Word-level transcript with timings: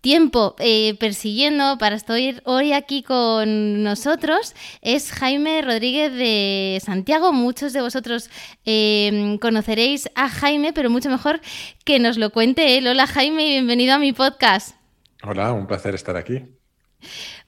tiempo 0.00 0.54
eh, 0.58 0.96
persiguiendo 0.98 1.78
para 1.78 1.96
estar 1.96 2.18
hoy 2.44 2.72
aquí 2.72 3.02
con 3.02 3.82
nosotros 3.82 4.54
es 4.80 5.12
Jaime 5.12 5.62
Rodríguez 5.62 6.12
de 6.12 6.80
Santiago. 6.84 7.32
Muchos 7.32 7.72
de 7.72 7.80
vosotros 7.80 8.30
eh, 8.64 9.36
conoceréis 9.40 10.10
a 10.14 10.28
Jaime, 10.28 10.72
pero 10.72 10.90
mucho 10.90 11.10
mejor 11.10 11.40
que 11.84 11.98
nos 11.98 12.16
lo 12.16 12.30
cuente 12.30 12.78
él. 12.78 12.86
Hola 12.86 13.06
Jaime 13.06 13.46
y 13.46 13.50
bienvenido 13.50 13.94
a 13.94 13.98
mi 13.98 14.12
podcast. 14.12 14.76
Hola, 15.22 15.52
un 15.52 15.66
placer 15.66 15.94
estar 15.94 16.16
aquí. 16.16 16.44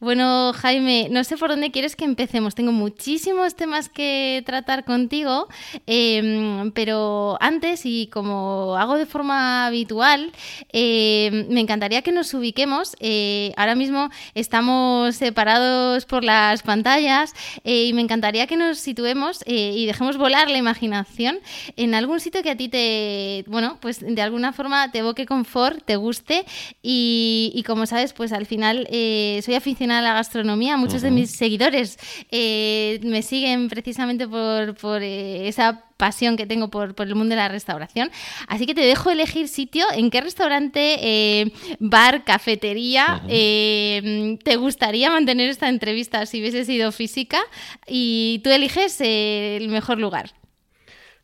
Bueno, 0.01 0.55
Jaime, 0.55 1.09
no 1.11 1.25
sé 1.25 1.37
por 1.37 1.51
dónde 1.51 1.71
quieres 1.71 1.95
que 1.95 2.07
empecemos. 2.07 2.55
Tengo 2.55 2.73
muchísimos 2.73 3.55
temas 3.55 3.91
que 3.91 4.43
tratar 4.47 4.87
contigo, 4.87 5.47
em, 5.87 6.71
pero 6.73 7.37
antes, 7.39 7.83
y 7.85 8.07
como 8.07 8.77
hago 8.79 8.97
de 8.97 9.05
forma 9.05 9.67
habitual, 9.67 10.33
em, 10.73 11.49
me 11.51 11.61
encantaría 11.61 12.01
que 12.01 12.13
nos 12.13 12.33
ubiquemos. 12.33 12.97
Eh, 13.01 13.53
ahora 13.59 13.75
mismo 13.75 14.09
estamos 14.35 15.17
separados 15.17 16.07
por 16.07 16.25
las 16.25 16.63
pantallas 16.63 17.35
eh, 17.65 17.85
y 17.85 17.93
me 17.93 18.01
encantaría 18.01 18.47
que 18.47 18.57
nos 18.57 18.79
situemos 18.79 19.43
eh, 19.45 19.75
y 19.77 19.85
dejemos 19.85 20.17
volar 20.17 20.49
la 20.49 20.57
imaginación 20.57 21.41
en 21.77 21.95
algún 21.95 22.21
sitio 22.21 22.43
que 22.43 22.49
a 22.51 22.57
ti 22.57 22.71
te, 22.71 23.45
bueno, 23.49 23.77
pues 23.83 24.01
de 24.01 24.23
alguna 24.23 24.55
forma 24.55 24.91
te 24.93 25.01
evoque 25.01 25.27
confort, 25.27 25.85
te 25.85 25.97
guste 25.97 26.47
y, 26.83 27.53
y 27.55 27.65
como 27.65 27.85
sabes, 27.85 28.15
pues 28.15 28.33
al 28.33 28.47
final 28.47 28.89
soy 28.91 29.55
aficionada 29.55 29.90
a 29.91 30.01
la 30.01 30.15
gastronomía. 30.15 30.77
Muchos 30.77 31.03
de 31.03 31.11
mis 31.11 31.31
seguidores 31.31 31.99
eh, 32.31 33.01
me 33.03 33.23
siguen 33.23 33.69
precisamente 33.69 34.27
por, 34.29 35.03
eh, 35.03 35.49
esa 35.49 35.85
pasión 35.97 36.37
que 36.37 36.47
tengo 36.47 36.71
por, 36.71 36.95
el 36.99 37.15
mundo 37.15 37.35
de 37.35 37.37
la 37.37 37.49
restauración. 37.49 38.11
Así 38.49 38.67
que 38.67 38.75
te 38.75 38.81
dejo 38.81 39.11
elegir 39.11 39.49
sitio, 39.49 39.85
en 39.93 40.11
qué 40.11 40.21
restaurante, 40.21 40.99
eh, 41.01 41.53
bar, 41.79 42.25
cafetería 42.25 43.23
te 43.27 44.57
gustaría 44.57 45.11
mantener 45.11 45.51
esta 45.51 45.69
entrevista 45.69 46.25
si 46.27 46.41
hubiese 46.41 46.65
sido 46.65 46.91
física 46.93 47.39
y 47.87 48.41
tú 48.43 48.51
eliges 48.51 49.01
el 49.01 49.69
mejor 49.69 49.99
lugar. 49.99 50.40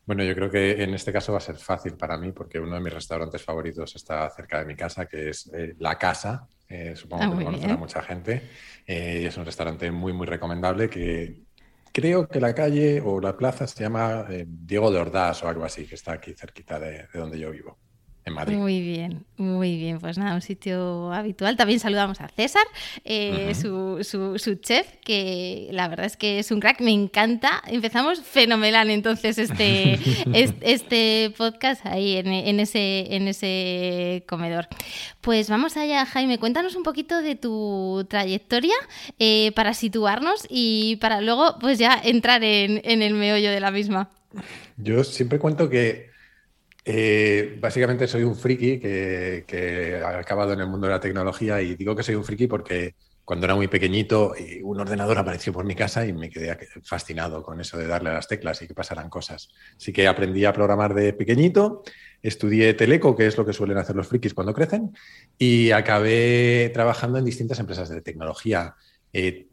Bueno, 0.07 0.23
yo 0.23 0.33
creo 0.33 0.49
que 0.49 0.81
en 0.81 0.93
este 0.93 1.11
caso 1.11 1.33
va 1.33 1.39
a 1.39 1.41
ser 1.41 1.57
fácil 1.57 1.97
para 1.97 2.17
mí 2.17 2.31
porque 2.31 2.61
uno 2.61 2.75
de 2.75 2.79
mis 2.79 2.93
restaurantes 2.93 3.43
favoritos 3.43 3.93
está 3.93 4.29
cerca 4.29 4.59
de 4.59 4.65
mi 4.65 4.73
casa, 4.73 5.05
que 5.05 5.29
es 5.29 5.51
La 5.79 5.97
Casa, 5.97 6.47
eh, 6.69 6.95
supongo 6.95 7.23
ah, 7.23 7.29
que 7.29 7.35
lo 7.35 7.43
conocerá 7.43 7.75
mucha 7.75 8.01
gente. 8.01 8.49
Eh, 8.85 9.25
es 9.27 9.35
un 9.35 9.43
restaurante 9.43 9.91
muy, 9.91 10.13
muy 10.13 10.25
recomendable 10.25 10.89
que 10.89 11.41
creo 11.91 12.25
que 12.25 12.39
la 12.39 12.55
calle 12.55 13.01
o 13.01 13.19
la 13.19 13.35
plaza 13.35 13.67
se 13.67 13.83
llama 13.83 14.25
eh, 14.29 14.45
Diego 14.47 14.91
de 14.91 14.99
Ordaz 14.99 15.43
o 15.43 15.49
algo 15.49 15.65
así, 15.65 15.85
que 15.85 15.95
está 15.95 16.13
aquí 16.13 16.33
cerquita 16.33 16.79
de 16.79 17.07
donde 17.13 17.37
yo 17.37 17.51
vivo. 17.51 17.77
Muy 18.29 18.81
bien, 18.81 19.25
muy 19.37 19.77
bien. 19.77 19.99
Pues 19.99 20.17
nada, 20.17 20.35
un 20.35 20.41
sitio 20.41 21.11
habitual. 21.11 21.55
También 21.55 21.79
saludamos 21.79 22.21
a 22.21 22.27
César, 22.27 22.63
eh, 23.03 23.53
su, 23.55 24.03
su, 24.03 24.55
chef, 24.55 24.87
que 25.03 25.69
la 25.71 25.87
verdad 25.87 26.05
es 26.05 26.17
que 26.17 26.39
es 26.39 26.51
un 26.51 26.59
crack, 26.59 26.81
me 26.81 26.91
encanta. 26.91 27.61
Empezamos 27.67 28.21
fenomenal 28.21 28.89
entonces 28.89 29.37
este, 29.37 29.99
este, 30.61 31.33
podcast 31.37 31.85
ahí 31.85 32.17
en, 32.17 32.59
ese, 32.59 33.15
en 33.15 33.27
ese 33.27 34.23
comedor. 34.27 34.67
Pues 35.21 35.49
vamos 35.49 35.77
allá, 35.77 36.05
Jaime, 36.05 36.37
cuéntanos 36.39 36.75
un 36.75 36.83
poquito 36.83 37.21
de 37.21 37.35
tu 37.35 38.05
trayectoria 38.09 38.75
eh, 39.19 39.51
para 39.55 39.73
situarnos 39.73 40.45
y 40.49 40.97
para 40.97 41.21
luego 41.21 41.57
pues 41.59 41.79
ya 41.79 41.99
entrar 42.03 42.43
en, 42.43 42.81
en 42.83 43.01
el 43.01 43.13
meollo 43.13 43.51
de 43.51 43.59
la 43.59 43.71
misma. 43.71 44.09
Yo 44.77 45.03
siempre 45.03 45.39
cuento 45.39 45.69
que 45.69 46.06
eh, 46.89 47.57
básicamente 47.59 48.07
soy 48.07 48.23
un 48.23 48.33
friki 48.33 48.79
que, 48.79 50.01
ha 50.01 50.19
acabado 50.19 50.53
en 50.53 50.61
el 50.61 50.67
mundo 50.67 50.87
de 50.87 50.93
la 50.93 51.01
tecnología 51.01 51.61
y 51.61 51.75
digo 51.75 51.93
que 51.93 52.01
soy 52.01 52.15
un 52.15 52.23
friki 52.23 52.47
porque 52.47 52.95
cuando 53.25 53.45
era 53.45 53.55
muy 53.55 53.67
pequeñito 53.67 54.33
eh, 54.37 54.61
un 54.63 54.79
ordenador 54.79 55.17
apareció 55.17 55.51
por 55.51 55.65
mi 55.65 55.75
casa 55.75 56.05
y 56.05 56.13
me 56.13 56.29
quedé 56.29 56.57
fascinado 56.83 57.43
con 57.43 57.59
eso 57.59 57.77
de 57.77 57.87
darle 57.87 58.11
a 58.11 58.13
las 58.13 58.29
teclas 58.29 58.61
y 58.61 58.67
que 58.67 58.73
pasaran 58.73 59.09
cosas. 59.09 59.49
Así 59.75 59.91
que 59.91 60.07
aprendí 60.07 60.45
a 60.45 60.53
programar 60.53 60.93
de 60.93 61.11
pequeñito, 61.11 61.83
estudié 62.21 62.73
teleco, 62.73 63.17
que 63.17 63.27
es 63.27 63.35
lo 63.37 63.45
que 63.45 63.51
suelen 63.51 63.77
hacer 63.77 63.97
los 63.97 64.07
frikis 64.07 64.33
cuando 64.33 64.53
crecen, 64.53 64.95
y 65.37 65.71
acabé 65.71 66.71
trabajando 66.73 67.17
en 67.19 67.25
distintas 67.25 67.59
empresas 67.59 67.89
de 67.89 68.01
tecnología. 68.01 68.75
Eh, 69.19 69.47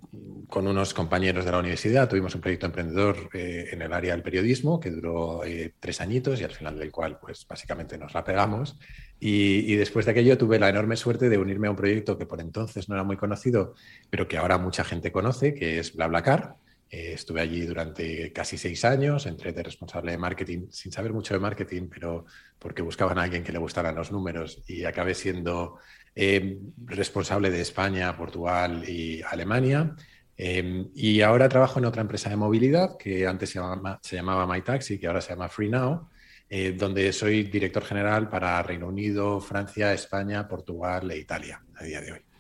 con 0.46 0.68
unos 0.68 0.92
compañeros 0.92 1.46
de 1.46 1.50
la 1.50 1.58
universidad. 1.58 2.06
Tuvimos 2.06 2.34
un 2.34 2.42
proyecto 2.42 2.66
emprendedor 2.66 3.30
eh, 3.32 3.70
en 3.72 3.80
el 3.80 3.94
área 3.94 4.12
del 4.12 4.22
periodismo 4.22 4.78
que 4.78 4.90
duró 4.90 5.42
eh, 5.42 5.72
tres 5.80 6.02
añitos 6.02 6.38
y 6.38 6.44
al 6.44 6.50
final 6.50 6.78
del 6.78 6.92
cual 6.92 7.18
pues 7.18 7.46
básicamente 7.48 7.96
nos 7.96 8.12
la 8.12 8.22
pegamos. 8.22 8.78
Y, 9.18 9.74
después 9.76 10.04
de 10.04 10.12
aquello 10.12 10.36
tuve 10.36 10.58
la 10.58 10.68
enorme 10.68 10.96
suerte 10.96 11.30
de 11.30 11.38
unirme 11.38 11.68
a 11.68 11.70
un 11.70 11.78
proyecto 11.78 12.18
que 12.18 12.26
por 12.26 12.42
entonces 12.42 12.90
no 12.90 12.94
era 12.94 13.04
muy 13.04 13.16
conocido 13.16 13.74
pero 14.10 14.28
que 14.28 14.36
ahora 14.36 14.58
mucha 14.58 14.84
gente 14.84 15.10
conoce 15.12 15.54
que 15.54 15.78
es 15.78 15.96
BlaBlaCar 15.96 16.56
estuve 16.90 17.40
allí 17.40 17.62
durante 17.66 18.32
casi 18.32 18.56
seis 18.56 18.84
años, 18.84 19.26
entré 19.26 19.52
de 19.52 19.62
responsable 19.62 20.12
de 20.12 20.18
marketing 20.18 20.66
sin 20.70 20.92
saber 20.92 21.12
mucho 21.12 21.34
de 21.34 21.40
marketing, 21.40 21.88
pero 21.88 22.24
porque 22.58 22.82
buscaban 22.82 23.18
a 23.18 23.22
alguien 23.22 23.42
que 23.42 23.52
le 23.52 23.58
gustaran 23.58 23.94
los 23.94 24.12
números 24.12 24.62
y 24.66 24.84
acabé 24.84 25.14
siendo 25.14 25.78
eh, 26.14 26.58
responsable 26.86 27.50
de 27.50 27.60
España, 27.60 28.16
Portugal 28.16 28.88
y 28.88 29.22
Alemania. 29.22 29.94
Eh, 30.36 30.86
y 30.94 31.20
ahora 31.20 31.48
trabajo 31.48 31.78
en 31.78 31.84
otra 31.84 32.02
empresa 32.02 32.30
de 32.30 32.36
movilidad 32.36 32.96
que 32.96 33.26
antes 33.26 33.50
se, 33.50 33.58
llamaba, 33.58 34.00
se 34.02 34.16
llamaba 34.16 34.46
MyTaxi, 34.46 34.98
que 34.98 35.06
ahora 35.06 35.20
se 35.20 35.30
llama 35.30 35.48
FreeNow, 35.48 36.08
eh, 36.48 36.72
donde 36.72 37.12
soy 37.12 37.44
director 37.44 37.84
general 37.84 38.28
para 38.28 38.62
Reino 38.62 38.88
Unido, 38.88 39.40
Francia, 39.40 39.92
España, 39.92 40.46
Portugal 40.46 41.10
e 41.10 41.18
Italia 41.18 41.62
a 41.76 41.84
día 41.84 42.00
de 42.00 42.12
hoy. 42.12 42.33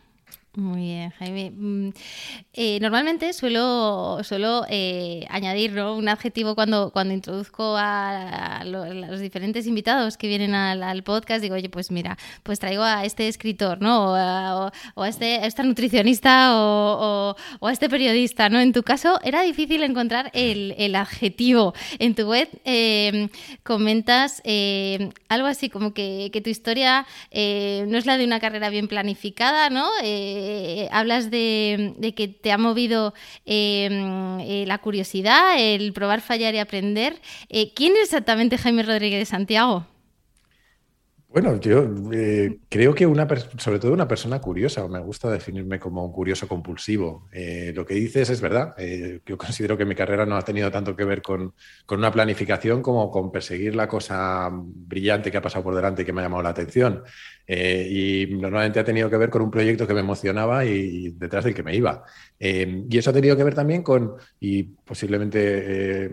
Muy 0.56 0.82
bien, 0.82 1.10
Jaime. 1.18 1.50
Mm, 1.50 1.88
eh, 2.52 2.78
normalmente 2.80 3.32
suelo, 3.32 4.20
suelo 4.22 4.64
eh, 4.68 5.26
añadir 5.28 5.80
un 5.80 6.08
adjetivo 6.08 6.54
cuando, 6.54 6.92
cuando 6.92 7.12
introduzco 7.12 7.74
a, 7.76 8.62
los 8.64 9.18
diferentes 9.20 9.66
invitados 9.66 10.16
que 10.16 10.28
vienen 10.28 10.54
al, 10.54 11.02
podcast. 11.02 11.42
Digo, 11.42 11.56
oye, 11.56 11.68
pues 11.68 11.90
mira, 11.90 12.16
pues 12.44 12.60
traigo 12.60 12.84
a 12.84 13.04
este 13.04 13.26
escritor, 13.26 13.82
¿no? 13.82 14.12
O 14.12 15.02
a, 15.02 15.08
este, 15.08 15.44
esta 15.44 15.64
nutricionista 15.64 16.52
o, 16.54 17.34
a 17.60 17.72
este 17.72 17.88
periodista, 17.88 18.48
¿no? 18.48 18.60
En 18.60 18.72
tu 18.72 18.84
caso, 18.84 19.18
era 19.24 19.42
difícil 19.42 19.82
encontrar 19.82 20.30
el, 20.34 20.94
adjetivo. 20.94 21.74
En 21.98 22.14
tu 22.14 22.28
web 22.28 22.48
em, 22.64 23.28
comentas 23.64 24.40
eh, 24.44 25.10
algo 25.28 25.48
así 25.48 25.68
como 25.68 25.92
que, 25.92 26.30
que 26.32 26.40
tu 26.40 26.50
historia 26.50 27.06
no 27.32 27.98
es 27.98 28.06
la 28.06 28.16
de 28.16 28.24
una 28.24 28.38
carrera 28.38 28.70
bien 28.70 28.86
planificada, 28.86 29.68
¿no? 29.68 29.88
Eh, 30.46 30.88
hablas 30.92 31.30
de, 31.30 32.12
que 32.14 32.28
te 32.28 32.52
ha 32.52 32.58
movido 32.58 33.14
em, 33.46 34.40
eh, 34.40 34.64
la 34.66 34.78
curiosidad, 34.78 35.54
el 35.58 35.92
probar, 35.94 36.20
fallar 36.20 36.54
y 36.54 36.58
aprender. 36.58 37.14
Eh, 37.48 37.72
¿Quién 37.72 37.94
es 37.94 38.04
exactamente 38.04 38.58
Jaime 38.58 38.82
Rodríguez 38.82 39.20
de 39.20 39.24
Santiago? 39.24 39.86
Bueno, 41.28 41.58
yo 41.58 41.92
creo 42.68 42.94
que 42.94 43.06
una 43.06 43.26
sobre 43.58 43.80
todo 43.80 43.92
una 43.92 44.06
persona 44.06 44.40
curiosa, 44.40 44.86
me 44.86 45.00
gusta 45.00 45.28
definirme 45.28 45.80
como 45.80 46.04
un 46.04 46.12
curioso 46.12 46.46
compulsivo. 46.46 47.28
lo 47.74 47.84
que 47.84 47.94
dices 47.94 48.30
es 48.30 48.40
verdad. 48.40 48.76
yo 49.26 49.36
considero 49.36 49.76
que 49.76 49.84
mi 49.84 49.96
carrera 49.96 50.26
no 50.26 50.36
ha 50.36 50.42
tenido 50.42 50.70
tanto 50.70 50.94
que 50.94 51.04
ver 51.04 51.22
con, 51.22 51.52
una 51.90 52.12
planificación 52.12 52.82
como 52.82 53.10
con 53.10 53.32
perseguir 53.32 53.74
la 53.74 53.88
cosa 53.88 54.48
brillante 54.52 55.32
que 55.32 55.38
ha 55.38 55.42
pasado 55.42 55.64
por 55.64 55.74
delante 55.74 56.02
y 56.02 56.04
que 56.04 56.12
me 56.12 56.20
ha 56.20 56.24
llamado 56.24 56.44
la 56.44 56.50
atención. 56.50 57.02
Eh, 57.46 58.26
y 58.30 58.34
normalmente 58.34 58.80
ha 58.80 58.84
tenido 58.84 59.10
que 59.10 59.16
ver 59.16 59.30
con 59.30 59.42
un 59.42 59.50
proyecto 59.50 59.86
que 59.86 59.94
me 59.94 60.00
emocionaba 60.00 60.64
y, 60.64 61.10
detrás 61.10 61.44
del 61.44 61.54
que 61.54 61.62
me 61.62 61.74
iba. 61.74 62.04
Eh, 62.38 62.84
y 62.88 62.98
eso 62.98 63.10
ha 63.10 63.12
tenido 63.12 63.36
que 63.36 63.44
ver 63.44 63.54
también 63.54 63.82
con, 63.82 64.14
y 64.40 64.62
posiblemente 64.62 66.04
eh, 66.06 66.10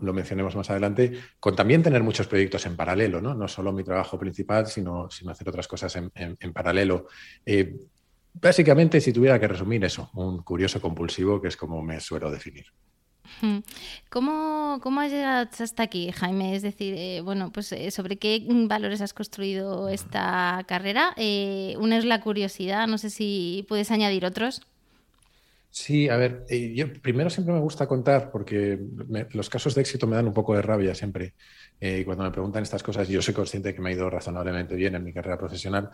lo, 0.00 0.12
mencionemos 0.12 0.54
más 0.56 0.70
adelante, 0.70 1.12
con 1.40 1.56
también 1.56 1.82
tener 1.82 2.02
muchos 2.02 2.26
proyectos 2.26 2.66
en 2.66 2.76
paralelo, 2.76 3.20
no, 3.20 3.34
no 3.34 3.48
solo 3.48 3.72
mi 3.72 3.84
trabajo 3.84 4.18
principal, 4.18 4.66
sino, 4.66 5.10
sino 5.10 5.30
hacer 5.30 5.48
otras 5.48 5.68
cosas 5.68 5.94
en, 5.96 6.10
en 6.14 6.52
paralelo. 6.52 7.06
básicamente, 8.34 9.00
si 9.00 9.12
tuviera 9.12 9.38
que 9.40 9.48
resumir 9.48 9.84
eso, 9.84 10.10
un 10.14 10.42
curioso 10.42 10.80
compulsivo, 10.80 11.40
que 11.40 11.48
es 11.48 11.56
como 11.56 11.82
me 11.82 12.00
suelo 12.00 12.30
definir. 12.30 12.66
¿Cómo, 14.10 14.78
¿Cómo, 14.82 15.00
has 15.00 15.10
llegado 15.10 15.48
hasta 15.58 15.82
aquí, 15.82 16.10
Jaime? 16.12 16.54
Es 16.54 16.62
decir, 16.62 16.94
eh, 16.96 17.20
bueno, 17.20 17.50
pues 17.52 17.72
eh, 17.72 17.90
sobre 17.90 18.16
qué 18.16 18.44
valores 18.48 19.00
has 19.00 19.12
construido 19.14 19.88
esta 19.88 20.64
carrera. 20.66 21.14
Eh, 21.16 21.76
una 21.78 21.98
es 21.98 22.04
la 22.04 22.20
curiosidad, 22.20 22.86
no 22.86 22.98
sé 22.98 23.10
si 23.10 23.64
puedes 23.68 23.90
añadir 23.90 24.24
otros. 24.24 24.62
Sí, 25.70 26.08
a 26.08 26.16
ver, 26.16 26.46
yo 26.72 26.92
primero 27.02 27.30
siempre 27.30 27.52
me 27.52 27.58
gusta 27.58 27.88
contar 27.88 28.30
porque 28.30 28.78
los 29.32 29.50
casos 29.50 29.74
de 29.74 29.80
éxito 29.80 30.06
me 30.06 30.14
dan 30.14 30.28
un 30.28 30.32
poco 30.32 30.54
de 30.54 30.62
rabia 30.62 30.94
siempre. 30.94 31.34
y 31.80 32.04
cuando 32.04 32.22
me 32.22 32.30
preguntan 32.30 32.62
estas 32.62 32.84
cosas, 32.84 33.08
yo 33.08 33.20
soy 33.20 33.34
consciente 33.34 33.74
que 33.74 33.80
me 33.80 33.90
ha 33.90 33.92
ido 33.92 34.08
razonablemente 34.08 34.76
bien 34.76 34.94
en 34.94 35.02
mi 35.02 35.12
carrera 35.12 35.36
profesional, 35.36 35.90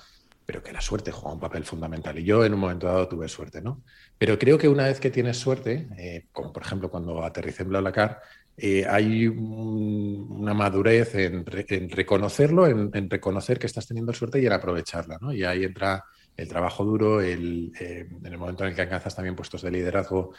pero 0.50 0.62
que 0.62 0.72
la 0.72 0.81
suerte 0.81 1.12
juega 1.12 1.34
un 1.34 1.40
papel 1.40 1.64
fundamental. 1.64 2.19
Y 2.19 2.25
yo 2.25 2.44
en 2.44 2.54
un 2.54 2.60
momento 2.60 2.87
dado 2.87 3.06
tuve 3.06 3.28
suerte, 3.28 3.62
¿no? 3.62 3.84
Pero 4.19 4.38
creo 4.38 4.58
que 4.58 4.69
una 4.69 4.84
vez 4.84 4.98
que 4.98 5.10
tienes 5.10 5.38
suerte, 5.38 5.88
eh, 5.96 6.26
como 6.32 6.52
por 6.52 6.62
ejemplo 6.62 6.90
cuando 6.90 7.25
aterricé 7.25 7.62
en 7.62 7.69
BlaBlaCar, 7.69 8.20
eh, 8.56 8.84
hay 8.88 9.28
una 9.28 10.52
madurez 10.52 11.14
en, 11.14 11.46
reconocerlo, 11.46 12.66
en, 12.66 13.08
reconocer 13.08 13.58
que 13.58 13.66
estás 13.66 13.87
teniendo 13.87 14.12
suerte 14.12 14.40
y 14.40 14.46
en 14.46 14.52
aprovecharla, 14.52 15.19
¿no? 15.20 15.32
Y 15.32 15.44
ahí 15.44 15.64
entra 15.64 16.04
el 16.37 16.48
trabajo 16.48 16.84
duro, 16.84 17.20
el, 17.20 17.72
eh, 17.78 18.08
en 18.10 18.32
el 18.32 18.38
momento 18.38 18.64
en 18.64 18.70
el 18.70 18.75
que 18.75 18.82
alcanzas 18.82 19.14
también 19.14 19.37
puestos 19.37 19.62
de 19.62 19.70
liderazgo, 19.70 20.34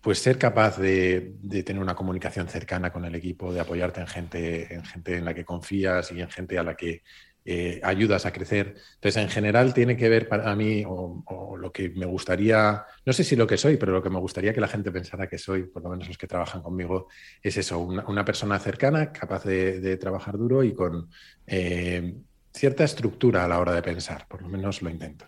pues 0.00 0.18
ser 0.18 0.38
capaz 0.38 0.76
de, 0.78 1.34
de, 1.40 1.62
tener 1.62 1.80
una 1.80 1.94
comunicación 1.94 2.48
cercana 2.48 2.92
con 2.92 3.04
el 3.04 3.14
equipo, 3.14 3.52
de 3.52 3.60
apoyarte 3.60 4.00
en 4.00 4.08
gente, 4.08 4.74
en 4.74 4.84
gente 4.84 5.16
en 5.16 5.24
la 5.24 5.34
que 5.34 5.44
confías 5.44 6.10
y 6.12 6.20
en 6.20 6.28
gente 6.28 6.58
a 6.58 6.64
la 6.64 6.74
que 6.74 7.02
eh, 7.48 7.80
ayudas 7.84 8.26
a 8.26 8.32
crecer. 8.32 8.74
Entonces, 8.94 9.22
en 9.22 9.28
general, 9.28 9.72
tiene 9.72 9.96
que 9.96 10.08
ver 10.08 10.28
para 10.28 10.54
mí, 10.56 10.82
o, 10.84 11.56
lo 11.56 11.72
que 11.72 11.90
me 11.90 12.04
gustaría, 12.04 12.84
no 13.04 13.12
sé 13.12 13.22
si 13.22 13.36
lo 13.36 13.46
que 13.46 13.56
soy, 13.56 13.76
pero 13.76 13.92
lo 13.92 14.02
que 14.02 14.10
me 14.10 14.18
gustaría 14.18 14.52
que 14.52 14.60
la 14.60 14.66
gente 14.66 14.90
pensara 14.90 15.28
que 15.28 15.38
soy, 15.38 15.62
por 15.62 15.82
lo 15.82 15.90
menos 15.90 16.08
los 16.08 16.18
que 16.18 16.26
trabajan 16.26 16.60
conmigo, 16.60 17.06
es 17.40 17.56
eso, 17.56 17.78
una, 17.78 18.24
persona 18.24 18.58
cercana, 18.58 19.12
capaz 19.12 19.44
de, 19.44 19.96
trabajar 19.96 20.36
duro 20.36 20.64
y 20.64 20.74
con 20.74 21.08
eh, 21.46 22.14
cierta 22.52 22.84
estructura 22.84 23.44
a 23.44 23.48
la 23.48 23.60
hora 23.60 23.72
de 23.72 23.82
pensar, 23.82 24.26
por 24.28 24.42
lo 24.42 24.48
menos 24.48 24.82
lo 24.82 24.90
intento. 24.90 25.26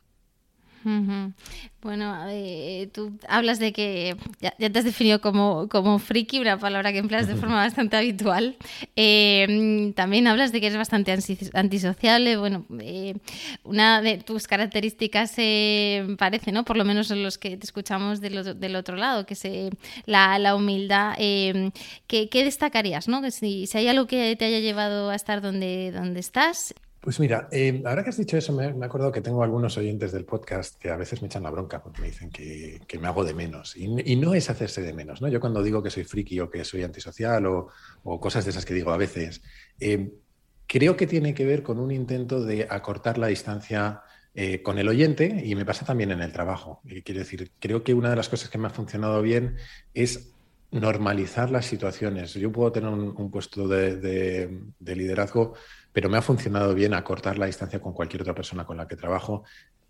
Bueno, 1.81 2.17
eh, 2.29 2.89
tú 2.93 3.17
hablas 3.29 3.59
de 3.59 3.73
que 3.73 4.17
ya, 4.41 4.51
te 4.51 4.79
has 4.79 4.85
definido 4.85 5.21
como, 5.21 5.69
como, 5.69 5.99
friki, 5.99 6.41
una 6.41 6.59
palabra 6.59 6.93
que 6.93 6.99
empleas 6.99 7.29
de 7.29 7.37
forma 7.37 7.57
bastante 7.57 7.97
habitual. 7.97 8.57
Eh, 8.97 9.93
también 9.95 10.27
hablas 10.27 10.51
de 10.51 10.61
que 10.61 10.67
eres 10.67 10.79
bastante 10.79 11.17
antisocial. 11.55 12.39
Bueno, 12.39 12.67
eh, 12.81 13.15
una 13.63 14.03
de 14.03 14.19
tus 14.19 14.47
características 14.49 15.37
parece, 16.19 16.53
¿no? 16.53 16.65
Por 16.65 16.77
lo 16.77 16.85
menos 16.85 17.11
en 17.11 17.23
los 17.23 17.39
que 17.39 17.57
te 17.57 17.65
escuchamos 17.65 18.21
del, 18.21 18.59
del 18.59 18.77
otro 18.77 18.97
lado, 18.97 19.25
que 19.25 19.35
es 19.35 19.45
la, 20.07 20.39
la, 20.39 20.57
humildad. 20.57 21.15
¿qué, 21.17 22.29
¿qué, 22.29 22.45
destacarías, 22.45 23.07
no? 23.07 23.23
Que 23.23 23.31
si, 23.31 23.67
si, 23.67 23.79
hay 23.79 23.89
algo 23.89 24.07
que 24.07 24.35
te 24.37 24.47
haya 24.47 24.59
llevado 24.59 25.11
a 25.11 25.15
estar 25.15 25.41
donde, 25.41 25.93
donde 25.93 26.21
estás 26.21 26.75
pues 27.01 27.21
mira, 27.21 27.49
eh, 27.53 27.83
ahora 27.87 28.03
que 28.03 28.11
has 28.11 28.17
dicho 28.17 28.37
eso, 28.37 28.53
me, 28.53 28.65
he 28.65 28.85
acordado 28.85 29.13
que 29.13 29.21
tengo 29.21 29.43
algunos 29.43 29.77
oyentes 29.77 30.13
del 30.13 30.25
podcast 30.25 30.79
que 30.79 30.91
a 30.91 30.97
veces 30.97 31.23
me 31.23 31.27
echan 31.27 31.43
la 31.43 31.51
bronca 31.51 31.83
porque 31.83 32.01
me 32.01 32.09
dicen 32.09 32.31
que, 32.31 32.81
me 33.01 33.07
hago 33.07 33.25
de 33.25 33.35
menos. 33.35 33.77
Y, 33.77 34.17
no 34.17 34.35
es 34.35 34.51
hacerse 34.51 34.83
de 34.83 34.93
menos, 34.93 35.23
¿no? 35.23 35.29
Yo 35.29 35.41
cuando 35.41 35.63
digo 35.63 35.83
que 35.83 35.91
soy 35.91 36.05
friki 36.05 36.41
o 36.41 36.51
que 36.51 36.65
soy 36.65 36.83
antisocial 36.83 37.47
o, 37.47 37.69
cosas 38.21 38.45
de 38.45 38.51
esas 38.51 38.65
que 38.65 38.75
digo 38.75 38.91
a 38.91 38.97
veces, 38.97 39.43
eh, 39.79 40.13
creo 40.67 40.97
que 40.97 41.07
tiene 41.07 41.35
que 41.35 41.47
ver 41.47 41.63
con 41.63 41.79
un 41.79 41.91
intento 41.93 42.45
de 42.45 42.67
acortar 42.69 43.17
la 43.19 43.29
distancia 43.29 44.03
eh, 44.35 44.63
con 44.63 44.79
el 44.79 44.89
oyente 44.89 45.43
y 45.45 45.55
me 45.55 45.65
pasa 45.65 45.85
también 45.85 46.11
en 46.11 46.21
el 46.21 46.33
trabajo. 46.33 46.83
Quiero 47.05 47.21
decir, 47.21 47.51
creo 47.59 47.83
que 47.83 47.95
una 47.95 48.11
de 48.11 48.17
las 48.17 48.29
cosas 48.29 48.51
que 48.51 48.59
me 48.59 48.67
ha 48.67 48.71
funcionado 48.71 49.23
bien 49.23 49.57
es 49.95 50.33
normalizar 50.71 51.51
las 51.51 51.67
situaciones. 51.67 52.35
Yo 52.35 52.53
puedo 52.53 52.71
tener 52.73 52.91
un, 52.91 53.31
puesto 53.31 53.67
de, 53.67 54.51
liderazgo, 54.81 55.55
pero 55.99 56.09
me 56.09 56.17
ha 56.17 56.23
funcionado 56.23 56.77
bien 56.77 56.95
acortar 56.95 57.39
la 57.39 57.47
distancia 57.47 57.81
con 57.81 57.93
cualquier 57.93 58.23
otra 58.23 58.33
persona 58.33 58.65
con 58.65 58.77
la 58.77 58.87
que 58.87 58.95
trabajo. 58.95 59.43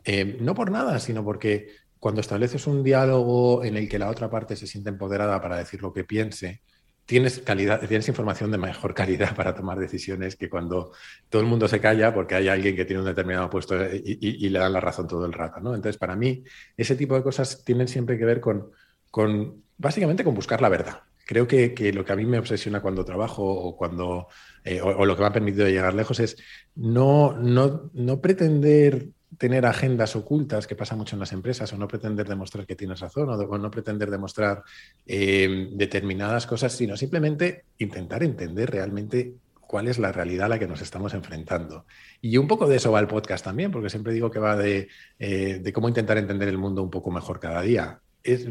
Eh, 0.03 0.39
no 0.41 0.55
por 0.55 0.71
nada, 0.71 1.01
sino 1.01 1.23
porque 1.23 1.69
cuando 2.01 2.23
estableces 2.23 2.67
un 2.67 2.83
diálogo 2.83 3.63
en 3.63 3.77
el 3.77 3.91
que 3.91 3.99
la 3.99 4.09
otra 4.09 4.31
parte 4.31 4.57
se 4.57 4.67
siente 4.67 4.89
empoderada 4.89 5.39
para 5.43 5.59
decir 5.59 5.83
lo 5.83 5.93
que 5.93 6.05
piense, 6.05 6.63
tienes, 7.05 7.41
calidad, 7.41 7.87
tienes 7.87 8.09
información 8.09 8.51
de 8.51 8.57
mejor 8.57 8.95
calidad 8.95 9.37
para 9.37 9.55
tomar 9.55 9.79
decisiones 9.79 10.35
que 10.35 10.49
cuando 10.49 10.93
todo 11.29 11.43
el 11.43 11.47
mundo 11.47 11.69
se 11.69 11.79
calla 11.79 12.15
porque 12.15 12.37
hay 12.37 12.49
alguien 12.49 12.75
que 12.75 12.87
tiene 12.87 13.01
un 13.01 13.07
determinado 13.07 13.51
puesto 13.51 13.77
y, 13.93 14.49
le 14.49 14.59
dan 14.59 14.73
la 14.73 14.81
razón 14.81 15.07
todo 15.07 15.27
el 15.27 15.35
rato. 15.35 15.61
¿no? 15.61 15.75
Entonces, 15.75 15.99
para 15.99 16.17
mí, 16.17 16.43
ese 16.75 16.97
tipo 16.97 17.17
de 17.17 17.23
cosas 17.23 17.63
tienen 17.67 17.87
siempre 17.87 18.17
que 18.17 18.25
ver 18.25 18.41
con, 18.41 18.71
con 19.11 19.63
básicamente 19.77 20.25
con 20.25 20.35
buscar 20.35 20.63
la 20.63 20.71
verdad. 20.71 21.03
Creo 21.29 21.47
que, 21.47 21.93
lo 21.93 22.07
que 22.07 22.13
a 22.15 22.17
mí 22.17 22.25
me 22.25 22.39
obsesiona 22.39 22.81
cuando 22.81 23.05
trabajo 23.05 23.45
o, 23.45 23.77
cuando, 23.77 24.29
eh, 24.65 24.81
o, 24.81 25.05
lo 25.05 25.15
que 25.15 25.21
me 25.21 25.29
ha 25.29 25.33
permitido 25.33 25.69
llegar 25.69 25.93
lejos 25.93 26.21
es 26.21 26.39
no, 26.75 27.35
no, 27.35 27.91
no 27.93 28.19
pretender 28.23 29.11
tener 29.37 29.67
agendas 29.67 30.17
ocultas, 30.17 30.67
que 30.67 30.75
pasa 30.75 30.97
mucho 30.97 31.17
en 31.17 31.21
las 31.21 31.35
empresas, 31.35 31.71
o 31.71 31.77
no 31.77 31.87
pretender 31.87 32.27
demostrar 32.27 32.65
que 32.65 32.77
tienes 32.77 33.01
razón, 33.01 33.29
o, 33.29 33.59
no 33.59 33.71
pretender 33.71 34.11
demostrar 34.11 34.63
eh, 35.05 35.69
determinadas 35.73 36.47
cosas, 36.47 36.73
sino 36.73 36.97
simplemente 36.97 37.67
intentar 37.77 38.23
entender 38.23 38.71
realmente 38.71 39.35
cuál 39.61 39.89
es 39.89 39.99
la 39.99 40.13
realidad 40.13 40.47
a 40.47 40.49
la 40.49 40.59
que 40.59 40.67
nos 40.67 40.81
estamos 40.81 41.13
enfrentando. 41.13 41.85
Y 42.23 42.39
un 42.39 42.49
poco 42.49 42.67
de 42.67 42.77
eso 42.77 42.91
va 42.91 43.01
el 43.01 43.07
podcast 43.07 43.45
también, 43.45 43.71
porque 43.71 43.91
siempre 43.91 44.15
digo 44.15 44.31
que 44.31 44.39
va 44.39 44.57
de, 44.57 44.89
eh, 45.19 45.61
de 45.63 45.73
cómo 45.75 45.89
intentar 45.89 46.17
entender 46.17 46.49
el 46.49 46.57
mundo 46.57 46.83
un 46.83 46.89
poco 46.89 47.11
mejor 47.11 47.39
cada 47.39 47.61
día 47.61 48.01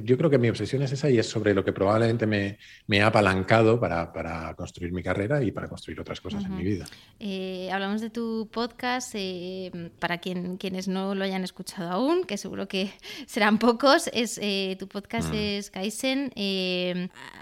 yo 0.03 0.17
creo 0.17 0.29
que 0.29 0.37
mi 0.37 0.49
obsesión 0.49 0.81
es 0.81 0.91
esa 0.91 1.09
y 1.09 1.17
es 1.17 1.27
sobre 1.27 1.53
lo 1.53 1.63
que 1.63 1.73
probablemente 1.73 2.25
me, 2.25 2.57
me 2.87 3.01
ha 3.01 3.07
apalancado 3.07 3.79
para, 3.79 4.11
construir 4.55 4.91
mi 4.91 5.03
carrera 5.03 5.43
y 5.43 5.51
para 5.51 5.67
construir 5.67 5.99
otras 5.99 6.21
cosas 6.21 6.43
en 6.45 6.55
mi 6.55 6.63
vida. 6.63 6.85
Eh, 7.19 7.69
hablamos 7.71 8.01
de 8.01 8.09
tu 8.09 8.49
podcast, 8.51 9.11
eh, 9.15 9.91
para 9.99 10.17
quien, 10.19 10.57
quienes 10.57 10.87
no 10.87 11.15
lo 11.15 11.23
hayan 11.23 11.43
escuchado 11.43 11.89
aún, 11.89 12.23
que 12.23 12.37
seguro 12.37 12.67
que 12.67 12.91
serán 13.27 13.57
pocos, 13.59 14.09
es, 14.13 14.39
eh, 14.41 14.75
tu 14.79 14.87
podcast 14.87 15.31
mm. 15.31 15.35
es 15.35 15.71
Kaizen. 15.71 16.31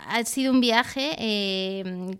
ha 0.07 0.23
sido 0.25 0.51
un 0.51 0.61
viaje 0.61 1.15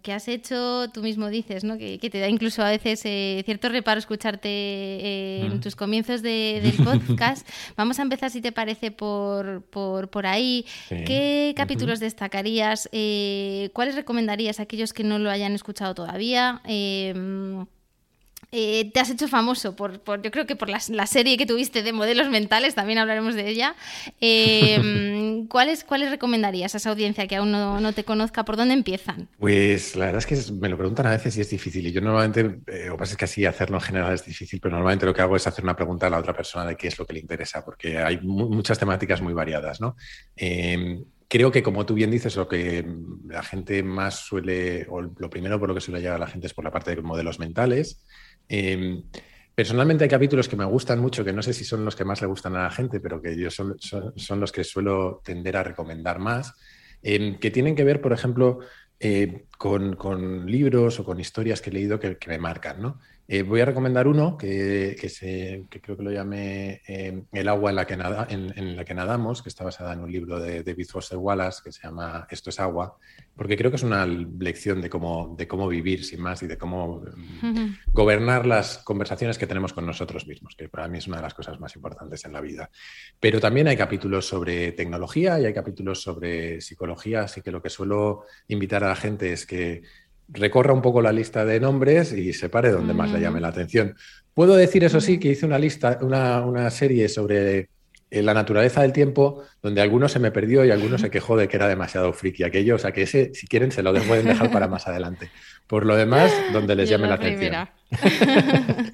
que 0.01 0.13
has 0.13 0.27
hecho, 0.27 0.89
tú 0.93 1.01
mismo 1.01 1.29
dices, 1.29 1.63
¿no? 1.63 1.77
que, 1.77 1.99
te 2.05 2.19
da 2.19 2.29
incluso 2.29 2.61
a 2.61 2.69
veces 2.69 3.01
cierto 3.45 3.69
reparo 3.69 3.99
escucharte 3.99 5.41
en 5.41 5.57
mm. 5.57 5.59
tus 5.59 5.75
comienzos 5.75 6.21
de, 6.21 6.61
del 6.63 6.85
podcast. 7.07 7.47
Vamos 7.75 7.99
a 7.99 8.03
empezar, 8.03 8.29
si 8.29 8.41
te 8.41 8.51
parece, 8.51 8.91
por, 8.91 9.63
por 9.63 10.04
por, 10.07 10.25
ahí. 10.25 10.65
¿Qué 10.89 11.53
capítulos 11.55 11.99
destacarías? 11.99 12.89
Eh, 12.91 13.69
¿Cuáles 13.73 13.95
recomendarías 13.95 14.59
a 14.59 14.63
aquellos 14.63 14.93
que 14.93 15.03
no 15.03 15.19
lo 15.19 15.29
hayan 15.29 15.53
escuchado 15.53 15.93
todavía? 15.93 16.61
Eh, 16.65 17.13
eh, 18.57 18.89
te 18.93 19.01
has 19.01 19.09
hecho 19.09 19.27
famoso 19.27 19.75
por, 19.75 19.99
yo 20.21 20.31
creo 20.31 20.45
que 20.45 20.55
por 20.55 20.69
la, 20.69 20.79
serie 20.79 21.37
que 21.37 21.45
tuviste 21.45 21.83
de 21.83 21.91
modelos 21.91 22.29
mentales, 22.29 22.73
también 22.73 22.99
hablaremos 22.99 23.35
de 23.35 23.49
ella. 23.49 23.75
Eh, 24.21 25.43
¿cuáles, 25.49 25.83
¿Cuáles 25.83 26.09
recomendarías 26.09 26.73
a 26.73 26.77
esa 26.77 26.91
audiencia 26.91 27.27
que 27.27 27.35
aún 27.35 27.51
no, 27.51 27.91
te 27.91 28.05
conozca? 28.05 28.45
¿Por 28.45 28.55
dónde 28.55 28.73
empiezan? 28.73 29.27
Pues 29.39 29.97
la 29.97 30.05
verdad 30.05 30.23
es 30.25 30.47
que 30.47 30.53
me 30.53 30.69
lo 30.69 30.77
preguntan 30.77 31.05
a 31.07 31.09
veces 31.09 31.35
y 31.35 31.41
es 31.41 31.49
difícil. 31.49 31.85
Y 31.85 31.91
yo 31.91 31.99
normalmente, 31.99 32.61
eh, 32.67 32.89
o 32.89 32.95
pasa 32.95 33.11
es 33.11 33.17
que 33.17 33.25
así 33.25 33.45
hacerlo 33.45 33.75
en 33.75 33.81
general 33.81 34.13
es 34.13 34.23
difícil, 34.23 34.61
pero 34.61 34.73
normalmente 34.75 35.05
lo 35.05 35.13
que 35.13 35.21
hago 35.21 35.35
es 35.35 35.45
hacer 35.45 35.65
una 35.65 35.75
pregunta 35.75 36.07
a 36.07 36.09
la 36.09 36.19
otra 36.19 36.33
persona 36.33 36.65
de 36.65 36.77
qué 36.77 36.87
es 36.87 36.97
lo 36.97 37.05
que 37.05 37.11
le 37.11 37.19
interesa, 37.19 37.65
porque 37.65 37.97
hay 37.97 38.21
muchas 38.21 38.79
temáticas 38.79 39.21
muy 39.21 39.33
variadas, 39.33 39.81
¿no? 39.81 39.97
creo 41.27 41.51
que, 41.51 41.63
como 41.63 41.85
tú 41.85 41.95
bien 41.95 42.11
dices, 42.11 42.35
lo 42.35 42.47
que 42.47 42.85
la 43.27 43.43
gente 43.43 43.83
más 43.83 44.19
suele, 44.19 44.85
o 44.89 45.01
lo 45.01 45.29
primero 45.29 45.59
por 45.59 45.67
lo 45.67 45.75
que 45.75 45.81
suele 45.81 45.99
llegar 45.99 46.15
a 46.15 46.19
la 46.19 46.27
gente 46.27 46.47
es 46.47 46.53
por 46.53 46.63
la 46.63 46.71
parte 46.71 46.95
de 46.95 47.01
modelos 47.01 47.39
mentales. 47.39 48.05
Em, 48.47 49.03
personalmente 49.53 50.03
hay 50.03 50.09
capítulos 50.09 50.47
que 50.47 50.55
me 50.55 50.65
gustan 50.65 50.99
mucho, 50.99 51.23
que 51.23 51.33
no 51.33 51.41
sé 51.41 51.53
si 51.53 51.63
son 51.63 51.85
los 51.85 51.95
que 51.95 52.05
más 52.05 52.21
le 52.21 52.27
gustan 52.27 52.55
a 52.55 52.63
la 52.63 52.71
gente, 52.71 52.99
pero 52.99 53.21
que 53.21 53.37
yo 53.37 53.49
son, 53.49 53.75
son, 53.79 54.39
los 54.39 54.51
que 54.51 54.63
suelo 54.63 55.21
tender 55.23 55.57
a 55.57 55.63
recomendar 55.63 56.19
más, 56.19 56.53
em, 57.01 57.39
que 57.39 57.51
tienen 57.51 57.75
que 57.75 57.83
ver, 57.83 58.01
por 58.01 58.13
ejemplo, 58.13 58.59
eh, 58.99 59.45
con, 59.57 60.45
libros 60.45 60.99
o 60.99 61.03
con 61.03 61.19
historias 61.19 61.61
que 61.61 61.69
he 61.69 61.73
leído 61.73 61.99
que, 61.99 62.17
me 62.27 62.37
marcan. 62.37 62.81
¿no? 62.81 62.99
Eh, 63.27 63.41
voy 63.41 63.59
a 63.59 63.65
recomendar 63.65 64.07
uno 64.07 64.37
que, 64.37 64.95
se, 65.09 65.65
creo 65.69 65.97
que 65.97 66.03
lo 66.03 66.11
llamé 66.11 66.81
eh, 66.87 67.23
El 67.31 67.47
agua 67.47 67.71
en 67.71 67.75
la, 67.75 67.87
que 67.87 67.97
nada, 67.97 68.27
en, 68.29 68.75
la 68.75 68.85
que 68.85 68.93
nadamos, 68.93 69.41
que 69.41 69.49
está 69.49 69.63
basada 69.63 69.93
en 69.93 70.01
un 70.01 70.11
libro 70.11 70.39
de 70.39 70.61
David 70.61 70.87
Foster 70.87 71.17
Wallace 71.17 71.61
que 71.63 71.71
se 71.71 71.81
llama 71.81 72.27
Esto 72.29 72.51
es 72.51 72.59
agua, 72.59 72.97
porque 73.35 73.57
creo 73.57 73.71
que 73.71 73.77
es 73.77 73.83
una 73.83 74.05
lección 74.05 74.79
de 74.79 74.91
cómo, 74.91 75.33
de 75.35 75.47
cómo 75.47 75.67
vivir 75.67 76.05
sin 76.05 76.21
más 76.21 76.43
y 76.43 76.47
de 76.47 76.57
cómo 76.57 77.01
mm, 77.41 77.93
gobernar 77.93 78.45
las 78.45 78.77
conversaciones 78.79 79.39
que 79.39 79.47
tenemos 79.47 79.73
con 79.73 79.87
nosotros 79.87 80.27
mismos, 80.27 80.55
que 80.55 80.69
para 80.69 80.87
mí 80.87 80.99
es 80.99 81.07
una 81.07 81.17
de 81.17 81.23
las 81.23 81.33
cosas 81.33 81.59
más 81.59 81.75
importantes 81.75 82.25
en 82.25 82.33
la 82.33 82.41
vida. 82.41 82.69
Pero 83.19 83.39
también 83.39 83.67
hay 83.67 83.75
capítulos 83.75 84.27
sobre 84.27 84.73
tecnología 84.73 85.39
y 85.39 85.45
hay 85.45 85.53
capítulos 85.53 85.99
sobre 85.99 86.61
psicología, 86.61 87.21
así 87.21 87.41
que 87.41 87.51
lo 87.51 87.61
que 87.61 87.71
suelo 87.71 88.25
invitar 88.49 88.83
a 88.83 88.89
la 88.89 88.95
gente 88.95 89.33
es 89.33 89.47
que 89.47 89.81
recorra 90.29 90.73
un 90.73 90.81
poco 90.81 91.01
la 91.01 91.11
lista 91.11 91.45
de 91.45 91.59
nombres 91.59 92.13
y 92.13 92.33
se 92.33 92.49
pare 92.49 92.71
donde 92.71 92.93
más 92.93 93.11
le 93.11 93.19
llame 93.19 93.41
la 93.41 93.49
atención. 93.49 93.95
Puedo 94.33 94.55
decir, 94.55 94.83
eso 94.83 94.99
sí, 94.99 95.19
que 95.19 95.29
hice 95.29 95.45
una 95.45 95.59
lista, 95.59 95.99
una, 96.01 96.69
serie 96.69 97.07
sobre 97.09 97.69
la 98.09 98.33
naturaleza 98.33 98.81
del 98.81 98.91
tiempo, 98.91 99.43
donde 99.61 99.81
alguno 99.81 100.07
se 100.07 100.19
me 100.19 100.31
perdió 100.31 100.65
y 100.65 100.71
alguno 100.71 100.97
se 100.97 101.09
quejó 101.09 101.37
de 101.37 101.47
que 101.47 101.57
era 101.57 101.67
demasiado 101.67 102.11
friki 102.13 102.43
aquello. 102.43 102.75
O 102.75 102.79
sea, 102.79 102.91
que 102.91 103.03
ese, 103.03 103.33
si 103.33 103.47
quieren, 103.47 103.71
se 103.71 103.83
lo 103.83 103.93
pueden 103.93 104.25
dejar 104.25 104.51
para 104.51 104.67
más 104.67 104.87
adelante. 104.89 105.31
Por 105.67 105.85
lo 105.85 105.95
demás, 105.95 106.31
donde 106.53 106.75
les 106.75 106.89
llame 106.89 107.07
la, 107.07 107.15
atención. 107.15 107.67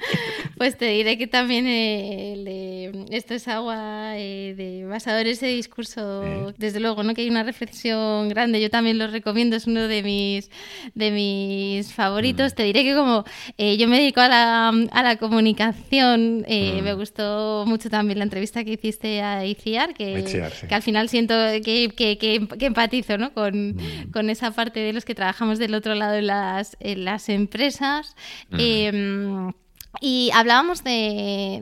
Pues 0.61 0.77
te 0.77 0.85
diré 0.85 1.17
que 1.17 1.25
también 1.25 1.65
eh, 1.67 2.91
esto 3.09 3.33
es 3.33 3.47
agua 3.47 4.11
eh, 4.15 4.53
de 4.55 4.85
basado 4.85 5.17
en 5.17 5.25
ese 5.25 5.47
discurso, 5.47 6.53
desde 6.55 6.79
luego, 6.79 7.01
¿no? 7.01 7.15
Que 7.15 7.21
hay 7.21 7.31
una 7.31 7.41
reflexión 7.41 8.29
grande. 8.29 8.61
Yo 8.61 8.69
también 8.69 8.99
lo 8.99 9.07
recomiendo, 9.07 9.55
es 9.55 9.65
uno 9.65 9.87
de 9.87 10.03
mis 10.03 10.51
de 10.93 11.09
mis 11.09 11.91
favoritos. 11.91 12.51
Mm. 12.51 12.55
Te 12.55 12.63
diré 12.63 12.83
que 12.83 12.93
como 12.93 13.25
eh, 13.57 13.75
yo 13.77 13.87
me 13.87 13.97
dedico 13.97 14.21
a 14.21 14.27
la, 14.27 14.67
a 14.69 15.01
la 15.01 15.15
comunicación, 15.15 16.45
mm. 16.47 16.83
me 16.83 16.93
gustó 16.93 17.63
mucho 17.65 17.89
también 17.89 18.19
la 18.19 18.25
entrevista 18.25 18.63
que 18.63 18.73
hiciste 18.73 19.23
a 19.23 19.43
Iciar, 19.43 19.95
que, 19.95 20.51
que 20.69 20.75
al 20.75 20.83
final 20.83 21.09
siento 21.09 21.33
que, 21.65 21.89
que, 21.97 22.19
que 22.19 22.65
empatizo 22.67 23.17
¿no? 23.17 23.33
con, 23.33 23.69
mm. 23.77 24.11
con, 24.11 24.29
esa 24.29 24.51
parte 24.51 24.79
de 24.79 24.93
los 24.93 25.05
que 25.05 25.15
trabajamos 25.15 25.57
del 25.57 25.73
otro 25.73 25.95
lado 25.95 26.13
en 26.13 26.27
las, 26.62 26.77
en 26.80 27.06
las 27.06 27.30
empresas. 27.30 28.15
Em, 28.51 29.51
y 30.00 30.30
hablábamos 30.34 30.84
de, 30.84 31.60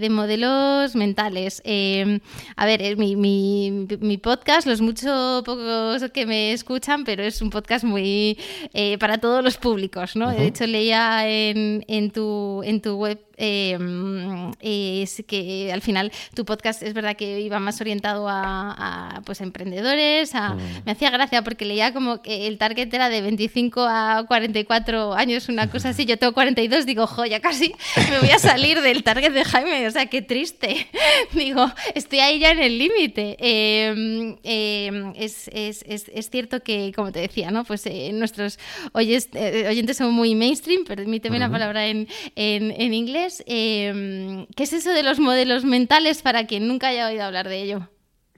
de, 0.00 0.10
modelos 0.10 0.96
mentales. 0.96 1.62
Em, 1.64 2.18
a 2.56 2.66
ver, 2.66 2.82
eh, 2.82 2.96
mi, 2.96 3.14
mi, 3.14 3.86
mi, 4.00 4.18
podcast, 4.18 4.66
los 4.66 4.80
muchos 4.80 5.44
pocos 5.44 6.02
que 6.12 6.26
me 6.26 6.52
escuchan, 6.52 7.04
pero 7.04 7.22
es 7.22 7.40
un 7.40 7.50
podcast 7.50 7.84
muy 7.84 8.38
eh, 8.74 8.98
para 8.98 9.18
todos 9.18 9.44
los 9.44 9.56
públicos, 9.56 10.16
¿no? 10.16 10.30
De 10.30 10.46
hecho, 10.46 10.66
leía 10.66 11.28
en, 11.28 11.84
en, 11.86 12.10
tu, 12.10 12.62
en 12.64 12.80
tu 12.80 12.96
web 12.96 13.20
Em, 13.42 14.52
es 14.60 15.24
que 15.26 15.72
al 15.72 15.80
final 15.80 16.12
tu 16.34 16.44
podcast 16.44 16.82
es 16.82 16.92
verdad 16.92 17.16
que 17.16 17.40
iba 17.40 17.58
más 17.58 17.80
orientado 17.80 18.26
a, 18.28 19.22
pues, 19.24 19.40
emprendedores. 19.40 20.34
Mm. 20.34 20.84
Me 20.84 20.92
hacía 20.92 21.08
gracia 21.08 21.42
porque 21.42 21.64
leía 21.64 21.94
como 21.94 22.20
que 22.20 22.46
el 22.46 22.58
target 22.58 22.92
era 22.92 23.08
de 23.08 23.22
25 23.22 23.80
a 23.88 24.26
44 24.28 25.14
años, 25.14 25.48
una 25.48 25.70
cosa 25.70 25.88
así. 25.88 26.04
Yo 26.04 26.18
tengo 26.18 26.34
42, 26.34 26.84
digo, 26.84 27.06
jo, 27.06 27.24
ya 27.24 27.40
casi 27.40 27.72
me 28.10 28.18
voy 28.18 28.28
a 28.28 28.38
salir 28.38 28.82
del 28.82 29.02
target 29.02 29.32
de 29.32 29.44
Jaime, 29.44 29.88
o 29.88 29.90
sea, 29.90 30.04
qué 30.04 30.20
triste. 30.20 30.88
digo, 31.32 31.72
estoy 31.94 32.20
ahí 32.20 32.40
ya 32.40 32.50
en 32.50 32.58
el 32.58 32.76
límite. 32.76 33.36
Em, 33.38 34.36
em, 34.42 35.14
es, 35.16 35.48
es, 35.54 35.82
es, 35.88 36.10
es, 36.12 36.28
cierto 36.28 36.62
que, 36.62 36.92
como 36.94 37.10
te 37.10 37.20
decía, 37.20 37.50
¿no? 37.50 37.64
Pues 37.64 37.86
eh, 37.86 38.10
nuestros 38.12 38.58
oyes, 38.92 39.30
eh, 39.32 39.66
oyentes 39.66 39.96
son 39.96 40.12
muy 40.12 40.34
mainstream, 40.34 40.84
permíteme 40.84 41.38
la 41.38 41.50
palabra 41.50 41.86
en, 41.86 42.06
en, 42.36 42.70
en 42.72 42.92
inglés. 42.92 43.29
Em, 43.46 44.46
¿qué 44.56 44.64
es 44.64 44.72
eso 44.72 44.92
de 44.92 45.02
los 45.02 45.18
modelos 45.20 45.64
mentales 45.64 46.22
para 46.22 46.46
quien 46.46 46.68
nunca 46.68 46.88
haya 46.88 47.08
oído 47.08 47.24
hablar 47.24 47.48
de 47.48 47.62
ello? 47.62 47.90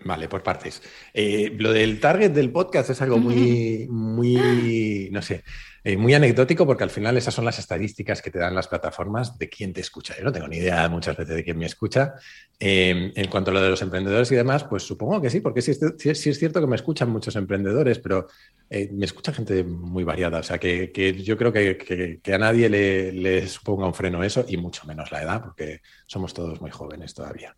Vale, 0.04 0.28
por 0.28 0.42
partes. 0.42 0.82
Eh, 1.14 1.54
lo 1.58 1.72
del 1.72 2.00
target 2.00 2.32
del 2.32 2.50
podcast 2.50 2.90
es 2.90 3.02
algo 3.02 3.18
muy, 3.18 3.86
muy, 3.90 5.08
no 5.12 5.22
sé, 5.22 5.44
eh, 5.84 5.96
muy 5.96 6.14
anecdótico 6.14 6.64
porque 6.64 6.84
al 6.84 6.90
final 6.90 7.16
esas 7.16 7.34
son 7.34 7.44
las 7.44 7.58
estadísticas 7.58 8.22
que 8.22 8.30
te 8.30 8.38
dan 8.38 8.54
las 8.54 8.68
plataformas 8.68 9.36
de 9.36 9.48
quién 9.48 9.72
te 9.72 9.80
escucha. 9.80 10.16
Yo 10.16 10.22
no 10.22 10.32
tengo 10.32 10.46
ni 10.46 10.58
idea 10.58 10.88
muchas 10.88 11.16
veces 11.16 11.34
de 11.34 11.42
quién 11.42 11.58
me 11.58 11.66
escucha. 11.66 12.14
Em, 12.58 13.12
en 13.16 13.28
cuanto 13.28 13.50
a 13.50 13.54
lo 13.54 13.60
de 13.60 13.70
los 13.70 13.82
emprendedores 13.82 14.30
y 14.30 14.36
demás, 14.36 14.62
pues 14.64 14.84
supongo 14.84 15.20
que 15.20 15.30
sí, 15.30 15.40
porque 15.40 15.60
sí, 15.60 15.72
es 15.72 16.38
cierto 16.38 16.60
que 16.60 16.66
me 16.68 16.76
escuchan 16.76 17.10
muchos 17.10 17.34
emprendedores, 17.34 17.98
pero 17.98 18.28
eh, 18.70 18.90
me 18.92 19.04
escucha 19.04 19.32
gente 19.32 19.64
muy 19.64 20.04
variada. 20.04 20.38
O 20.38 20.42
sea, 20.44 20.58
que, 20.58 20.92
yo 21.24 21.36
creo 21.36 21.52
que, 21.52 22.20
a 22.32 22.38
nadie 22.38 22.68
le, 22.68 23.12
le, 23.12 23.48
suponga 23.48 23.86
un 23.86 23.94
freno 23.94 24.22
eso 24.22 24.44
y 24.46 24.56
mucho 24.58 24.86
menos 24.86 25.10
la 25.10 25.22
edad, 25.22 25.42
porque 25.42 25.80
somos 26.06 26.32
todos 26.32 26.60
muy 26.60 26.70
jóvenes 26.70 27.14
todavía. 27.14 27.56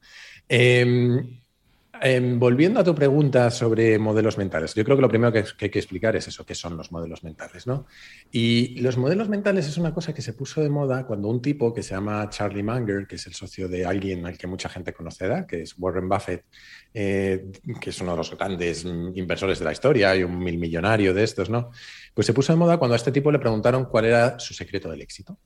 Em, 2.01 2.39
volviendo 2.39 2.81
a 2.81 2.85
tu 2.85 2.95
pregunta 2.95 3.51
sobre 3.51 3.99
modelos 3.99 4.37
mentales, 4.37 4.75
yo 4.75 4.85
creo 4.85 4.97
que 4.97 5.03
lo 5.03 5.09
primero 5.09 5.33
que, 5.33 5.45
hay 5.61 5.71
que 5.71 5.79
explicar 5.79 6.17
es 6.17 6.27
eso, 6.27 6.45
qué 6.45 6.55
son 6.55 6.77
los 6.77 6.91
modelos 6.91 7.23
mentales, 7.23 7.67
¿no? 7.67 7.87
Y 8.33 8.81
los 8.81 8.97
modelos 8.97 9.29
mentales 9.29 9.69
es 9.69 9.77
una 9.77 9.95
cosa 9.95 10.13
que 10.13 10.21
se 10.21 10.33
puso 10.33 10.61
de 10.61 10.71
moda 10.71 11.07
cuando 11.07 11.29
un 11.29 11.41
tipo 11.41 11.73
que 11.73 11.83
se 11.83 11.95
llama 11.95 12.29
Charlie 12.31 12.63
Munger, 12.63 13.07
que 13.07 13.15
es 13.15 13.27
el 13.27 13.35
socio 13.35 13.69
de 13.69 13.87
alguien 13.87 14.27
al 14.27 14.37
que 14.37 14.47
mucha 14.47 14.69
gente 14.69 14.93
conocerá, 14.93 15.47
que 15.47 15.63
es 15.63 15.75
Warren 15.79 16.09
Buffett, 16.09 16.45
eh, 16.93 17.47
que 17.81 17.91
es 17.91 18.01
uno 18.01 18.13
de 18.13 18.17
los 18.17 18.37
grandes 18.37 18.85
inversores 18.85 19.59
de 19.59 19.65
la 19.65 19.73
historia 19.73 20.17
y 20.17 20.25
un 20.25 20.39
mil 20.39 20.59
millonario 20.59 21.15
de 21.15 21.23
estos, 21.23 21.49
¿no? 21.49 21.71
Pues 22.13 22.27
se 22.27 22.35
puso 22.35 22.53
de 22.53 22.59
moda 22.59 22.77
cuando 22.77 22.95
a 22.95 22.97
este 22.97 23.13
tipo 23.13 23.31
le 23.31 23.39
preguntaron 23.39 23.85
cuál 23.85 24.07
era 24.07 24.39
su 24.39 24.53
secreto 24.53 24.91
del 24.91 25.01
éxito. 25.01 25.39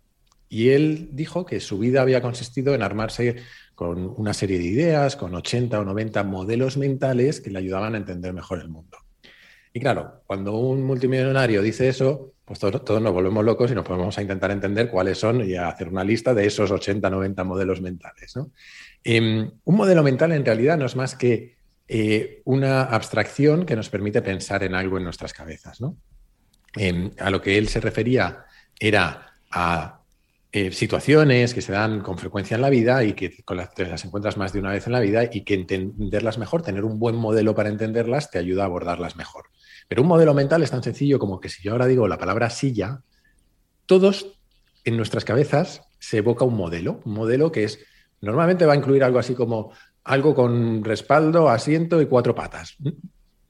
Y 0.49 0.71
él 0.71 1.11
dijo 1.13 1.45
que 1.45 1.61
su 1.61 1.79
vida 1.79 2.01
había 2.01 2.23
consistido 2.23 2.75
en 2.75 2.83
armarse 2.83 3.37
con 3.79 4.13
una 4.17 4.35
serie 4.35 4.59
de 4.59 4.65
ideas, 4.65 5.15
con 5.15 5.33
80 5.37 5.79
o 5.79 5.85
90 5.85 6.25
modelos 6.25 6.77
mentales 6.77 7.41
que 7.41 7.49
le 7.49 7.61
ayudaban 7.61 7.95
a 7.95 7.99
entender 7.99 8.33
mejor 8.33 8.59
el 8.59 8.69
mundo. 8.69 8.99
Y 9.73 9.79
claro, 9.79 10.25
cuando 10.27 10.57
un 10.57 10.83
multimillonario 10.83 11.63
dice 11.63 11.89
eso, 11.89 12.33
pues 12.45 12.59
todos, 12.59 13.01
nos 13.01 13.13
volvemos 13.13 13.45
locos 13.45 13.71
y 13.71 13.77
nos 13.77 13.85
ponemos 13.85 14.19
a 14.19 14.23
intentar 14.23 14.51
entender 14.51 14.91
cuáles 14.91 15.19
son 15.19 15.49
y 15.49 15.55
a 15.55 15.69
hacer 15.69 15.87
una 15.87 16.03
lista 16.03 16.35
de 16.35 16.45
esos 16.45 16.73
80, 16.73 17.09
90 17.09 17.45
modelos 17.45 17.81
mentales. 17.81 18.35
Em, 19.05 19.49
un 19.63 19.77
modelo 19.77 20.03
mental 20.03 20.33
en 20.33 20.45
realidad 20.45 20.77
no 20.77 20.87
es 20.87 20.97
más 20.97 21.15
que 21.15 21.55
eh, 21.87 22.43
una 22.47 22.83
abstracción 22.83 23.65
que 23.65 23.77
nos 23.77 23.91
permite 23.91 24.23
pensar 24.23 24.65
en 24.65 24.75
algo 24.75 24.99
en 24.99 25.05
nuestras 25.05 25.33
cabezas. 25.33 25.79
Em, 26.75 27.13
a 27.17 27.31
lo 27.31 27.41
que 27.41 27.57
él 27.57 27.69
se 27.69 27.79
refería 27.79 28.45
era 28.81 29.35
a 29.53 29.98
eh, 30.51 30.73
situaciones 30.73 31.53
que 31.53 31.61
se 31.61 31.73
dan 31.73 32.01
con 32.01 32.17
frecuencia 32.17 32.55
en 32.55 32.63
la 32.63 32.71
vida 32.71 33.05
y 33.05 33.13
que 33.13 33.43
con 33.45 33.59
las, 33.59 33.75
te 33.75 33.87
las 33.87 34.05
encuentras 34.05 34.39
más 34.39 34.53
de 34.53 34.61
una 34.61 34.71
vez 34.71 34.87
en 34.87 34.95
la 34.95 35.01
vida 35.01 35.25
y 35.31 35.45
que 35.45 35.55
entenderlas 35.55 36.39
mejor, 36.39 36.63
tener 36.63 36.85
un 36.85 36.99
buen 36.99 37.17
modelo 37.17 37.55
para 37.55 37.69
entenderlas, 37.69 38.31
te 38.31 38.39
ayuda 38.39 38.63
a 38.63 38.67
abordarlas 38.67 39.17
mejor. 39.17 39.47
Pero 39.89 40.03
un 40.03 40.09
modelo 40.09 40.33
mental 40.33 40.63
es 40.63 40.71
tan 40.71 40.83
sencillo 40.83 41.19
como 41.19 41.41
que 41.41 41.51
si 41.51 41.63
yo 41.63 41.73
ahora 41.73 41.87
digo 41.87 42.09
la 42.09 42.19
palabra 42.19 42.49
silla, 42.49 43.03
todos 43.85 44.39
en 44.85 44.97
nuestras 44.97 45.25
cabezas 45.25 45.83
se 45.99 46.19
evoca 46.19 46.45
un 46.45 46.57
modelo, 46.57 47.01
un 47.05 47.13
modelo 47.13 47.53
que 47.53 47.65
es, 47.65 47.79
normalmente 48.21 48.65
va 48.65 48.73
a 48.73 48.77
incluir 48.77 49.05
algo 49.05 49.19
así 49.19 49.35
como 49.35 49.73
algo 50.05 50.35
con 50.35 50.83
respaldo, 50.83 51.51
asiento 51.51 52.01
y 52.01 52.07
cuatro 52.07 52.35
patas. 52.35 52.77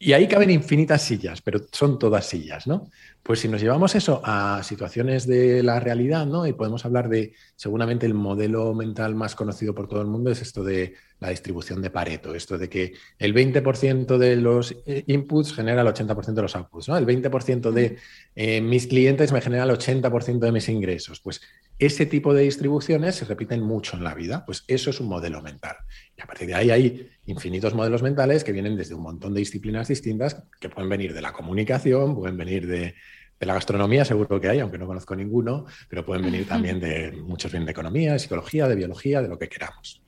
Y 0.01 0.13
ahí 0.13 0.29
caben 0.29 0.51
infinitas 0.51 1.03
sillas, 1.03 1.43
pero 1.43 1.61
son 1.73 1.99
todas 1.99 2.25
sillas, 2.25 2.69
¿no? 2.69 2.89
Pues 3.23 3.41
si 3.41 3.49
nos 3.49 3.61
llevamos 3.61 3.97
eso 3.97 4.21
a 4.25 4.63
situaciones 4.63 5.27
de 5.27 5.63
la 5.65 5.81
realidad, 5.81 6.25
¿no? 6.25 6.47
Y 6.47 6.53
podemos 6.53 6.85
hablar 6.85 7.09
de, 7.09 7.35
seguramente 7.57 8.07
el 8.07 8.15
modelo 8.15 8.75
mental 8.75 9.17
más 9.17 9.35
conocido 9.35 9.75
por 9.75 9.89
todo 9.89 10.01
el 10.01 10.07
mundo 10.07 10.31
es 10.31 10.41
esto 10.41 10.63
de 10.63 10.95
la 11.21 11.31
distribución 11.31 11.83
de 11.83 11.91
Pareto, 11.91 12.35
esto 12.35 12.59
de 12.59 12.69
que 12.69 12.93
el 13.19 13.35
20% 13.35 14.19
de 14.19 14.37
los 14.37 14.75
eh, 14.87 15.05
inputs 15.07 15.53
genera 15.53 15.83
el 15.83 15.89
80% 15.89 16.35
de 16.35 16.43
los 16.43 16.55
outputs, 16.55 16.89
¿no? 16.89 16.97
El 16.97 17.07
20% 17.07 17.73
de 17.73 17.97
eh, 18.37 18.61
mis 18.61 18.87
clientes 18.87 19.33
me 19.33 19.41
genera 19.41 19.65
el 19.65 19.71
80% 19.71 20.39
de 20.39 20.53
mis 20.53 20.69
ingresos. 20.69 21.21
Pues 21.21 21.41
ese 21.79 22.07
tipo 22.07 22.35
de 22.35 22.43
distribuciones 22.43 23.17
se 23.17 23.25
repiten 23.25 23.63
mucho 23.63 23.97
en 23.97 24.05
la 24.05 24.15
vida, 24.15 24.45
pues 24.45 24.65
eso 24.69 24.91
es 24.91 25.01
un 25.01 25.09
modelo 25.09 25.43
mental. 25.43 25.77
Y 26.17 26.23
a 26.23 26.27
partir 26.27 26.49
de 26.49 26.55
ahí 26.55 26.71
hay 26.71 27.11
infinitos 27.27 27.75
modelos 27.75 28.03
mentales 28.03 28.45
que 28.45 28.53
vienen 28.53 28.77
desde 28.77 28.95
un 28.95 29.03
montón 29.03 29.35
de 29.35 29.41
disciplinas 29.41 29.89
distintas, 29.89 30.43
que 30.61 30.69
pueden 30.69 30.89
venir 30.89 31.15
de 31.15 31.23
la 31.23 31.33
comunicación, 31.33 32.15
pueden 32.15 32.37
venir 32.37 32.67
de, 32.67 32.95
la 33.41 33.55
gastronomía, 33.55 34.05
seguro 34.05 34.41
que 34.41 34.49
hay, 34.49 34.59
aunque 34.59 34.79
no 34.79 34.87
conozco 34.89 35.15
ninguno, 35.15 35.67
pero 35.89 36.05
pueden 36.05 36.25
venir 36.25 36.49
también 36.49 36.81
de 36.81 37.13
muchos 37.13 37.53
bien 37.53 37.65
de 37.65 37.71
economía, 37.71 38.15
de 38.15 38.19
psicología, 38.19 38.67
de 38.67 38.75
biología, 38.75 39.23
de 39.23 39.29
lo 39.29 39.39
que 39.39 39.49
queramos. 39.49 40.03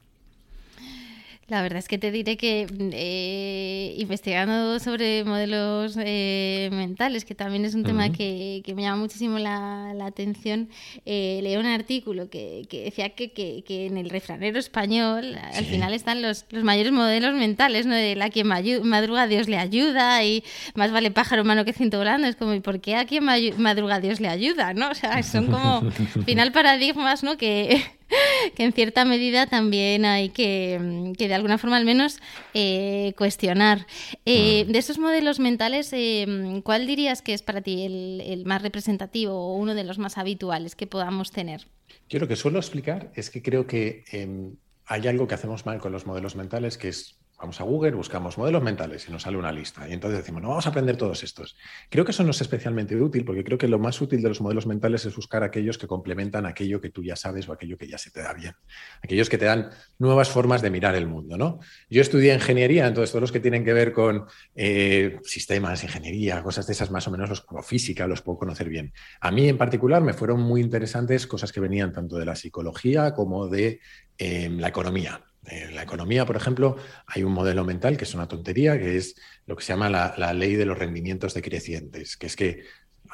La 1.50 1.62
verdad 1.62 1.80
es 1.80 1.88
que 1.88 1.98
te 1.98 2.12
diré 2.12 2.36
que 2.36 2.68
eh, 2.92 3.96
investigando 3.98 4.78
sobre 4.78 5.24
modelos 5.24 5.96
eh, 5.98 6.68
mentales, 6.72 7.24
que 7.24 7.34
también 7.34 7.64
es 7.64 7.74
un 7.74 7.82
tema 7.82 8.12
que, 8.12 8.62
me 8.76 8.82
llama 8.82 9.02
muchísimo 9.02 9.36
la, 9.36 9.90
atención, 10.06 10.68
eh, 11.06 11.40
leí 11.42 11.56
un 11.56 11.66
artículo 11.66 12.30
que, 12.30 12.68
decía 12.70 13.10
que, 13.10 13.64
en 13.68 13.96
el 13.98 14.10
refranero 14.10 14.60
español 14.60 15.36
al 15.52 15.64
final 15.64 15.92
están 15.92 16.22
los, 16.22 16.46
mayores 16.52 16.92
modelos 16.92 17.34
mentales, 17.34 17.84
¿no? 17.84 17.96
De 17.96 18.14
la 18.14 18.30
quien 18.30 18.46
madruga 18.46 19.26
Dios 19.26 19.48
le 19.48 19.58
ayuda 19.58 20.22
y 20.22 20.44
más 20.76 20.92
vale 20.92 21.10
pájaro 21.10 21.42
humano 21.42 21.64
que 21.64 21.72
ciento 21.72 21.98
volando. 21.98 22.28
Es 22.28 22.36
como, 22.36 22.54
¿y 22.54 22.60
por 22.60 22.80
qué 22.80 22.94
a 22.94 23.06
quien 23.06 23.24
madruga 23.24 23.98
Dios 23.98 24.20
le 24.20 24.28
ayuda? 24.28 24.72
¿no? 24.72 24.90
O 24.90 24.94
sea, 24.94 25.20
son 25.24 25.46
como 25.46 25.90
final 26.24 26.52
paradigmas 26.52 27.24
¿no? 27.24 27.36
que 27.36 27.82
que 28.54 28.64
en 28.64 28.72
cierta 28.72 29.04
medida 29.04 29.46
también 29.46 30.04
hay 30.04 30.30
que, 30.30 31.12
que 31.16 31.28
de 31.28 31.34
alguna 31.34 31.58
forma 31.58 31.76
al 31.76 31.84
menos 31.84 32.20
eh, 32.54 33.14
cuestionar. 33.16 33.86
Eh, 34.24 34.64
mm. 34.66 34.72
De 34.72 34.78
esos 34.78 34.98
modelos 34.98 35.38
mentales, 35.38 35.90
eh, 35.92 36.60
¿cuál 36.64 36.86
dirías 36.86 37.22
que 37.22 37.34
es 37.34 37.42
para 37.42 37.60
ti 37.60 37.84
el, 37.84 38.44
más 38.46 38.62
representativo 38.62 39.34
o 39.34 39.56
uno 39.56 39.74
de 39.74 39.84
los 39.84 39.98
más 39.98 40.18
habituales 40.18 40.74
que 40.74 40.86
podamos 40.86 41.30
tener? 41.30 41.66
Yo 42.08 42.18
lo 42.18 42.28
que 42.28 42.36
suelo 42.36 42.58
explicar 42.58 43.12
es 43.14 43.30
que 43.30 43.42
creo 43.42 43.66
que 43.66 44.04
em, 44.10 44.56
hay 44.86 45.06
algo 45.06 45.28
que 45.28 45.34
hacemos 45.34 45.66
mal 45.66 45.78
con 45.78 45.92
los 45.92 46.06
modelos 46.06 46.34
mentales, 46.34 46.76
que 46.76 46.88
es 46.88 47.19
Vamos 47.40 47.58
a 47.58 47.64
Google, 47.64 47.92
buscamos 47.92 48.36
modelos 48.36 48.62
mentales 48.62 49.08
y 49.08 49.12
nos 49.12 49.22
sale 49.22 49.38
una 49.38 49.50
lista. 49.50 49.88
Y 49.88 49.94
entonces 49.94 50.18
decimos, 50.18 50.42
no, 50.42 50.50
vamos 50.50 50.66
a 50.66 50.68
aprender 50.68 50.98
todos 50.98 51.22
estos. 51.22 51.56
Creo 51.88 52.04
que 52.04 52.10
eso 52.10 52.22
no 52.22 52.32
es 52.32 52.40
especialmente 52.42 52.94
útil 53.00 53.24
porque 53.24 53.42
creo 53.42 53.56
que 53.56 53.66
lo 53.66 53.78
más 53.78 53.98
útil 54.02 54.20
de 54.20 54.28
los 54.28 54.42
modelos 54.42 54.66
mentales 54.66 55.06
es 55.06 55.16
buscar 55.16 55.42
aquellos 55.42 55.78
que 55.78 55.86
complementan 55.86 56.44
aquello 56.44 56.82
que 56.82 56.90
tú 56.90 57.02
ya 57.02 57.16
sabes 57.16 57.48
o 57.48 57.52
aquello 57.54 57.78
que 57.78 57.88
ya 57.88 57.96
se 57.96 58.10
te 58.10 58.20
da 58.20 58.34
bien. 58.34 58.54
Aquellos 59.02 59.30
que 59.30 59.38
te 59.38 59.46
dan 59.46 59.70
nuevas 59.98 60.28
formas 60.28 60.60
de 60.60 60.68
mirar 60.68 60.94
el 60.94 61.06
mundo. 61.06 61.38
¿no? 61.38 61.60
Yo 61.88 62.02
estudié 62.02 62.34
ingeniería, 62.34 62.86
entonces 62.86 63.10
todos 63.10 63.22
los 63.22 63.32
que 63.32 63.40
tienen 63.40 63.64
que 63.64 63.72
ver 63.72 63.94
con 63.94 64.26
eh, 64.54 65.18
sistemas, 65.24 65.82
ingeniería, 65.82 66.42
cosas 66.42 66.66
de 66.66 66.74
esas 66.74 66.90
más 66.90 67.08
o 67.08 67.10
menos, 67.10 67.30
los, 67.30 67.40
como 67.40 67.62
física, 67.62 68.06
los 68.06 68.20
puedo 68.20 68.38
conocer 68.38 68.68
bien. 68.68 68.92
A 69.22 69.30
mí 69.30 69.48
en 69.48 69.56
particular 69.56 70.02
me 70.02 70.12
fueron 70.12 70.40
muy 70.42 70.60
interesantes 70.60 71.26
cosas 71.26 71.52
que 71.52 71.60
venían 71.60 71.90
tanto 71.90 72.18
de 72.18 72.26
la 72.26 72.36
psicología 72.36 73.14
como 73.14 73.48
de 73.48 73.80
eh, 74.18 74.50
la 74.50 74.68
economía. 74.68 75.24
En 75.46 75.74
la 75.74 75.82
economía, 75.82 76.26
por 76.26 76.36
ejemplo, 76.36 76.76
hay 77.06 77.22
un 77.22 77.32
modelo 77.32 77.64
mental 77.64 77.96
que 77.96 78.04
es 78.04 78.14
una 78.14 78.28
tontería, 78.28 78.78
que 78.78 78.96
es 78.96 79.16
lo 79.46 79.56
que 79.56 79.64
se 79.64 79.72
llama 79.72 79.88
la, 79.88 80.32
ley 80.34 80.54
de 80.54 80.66
los 80.66 80.78
rendimientos 80.78 81.34
decrecientes, 81.34 82.16
que 82.16 82.26
es 82.26 82.36
que 82.36 82.64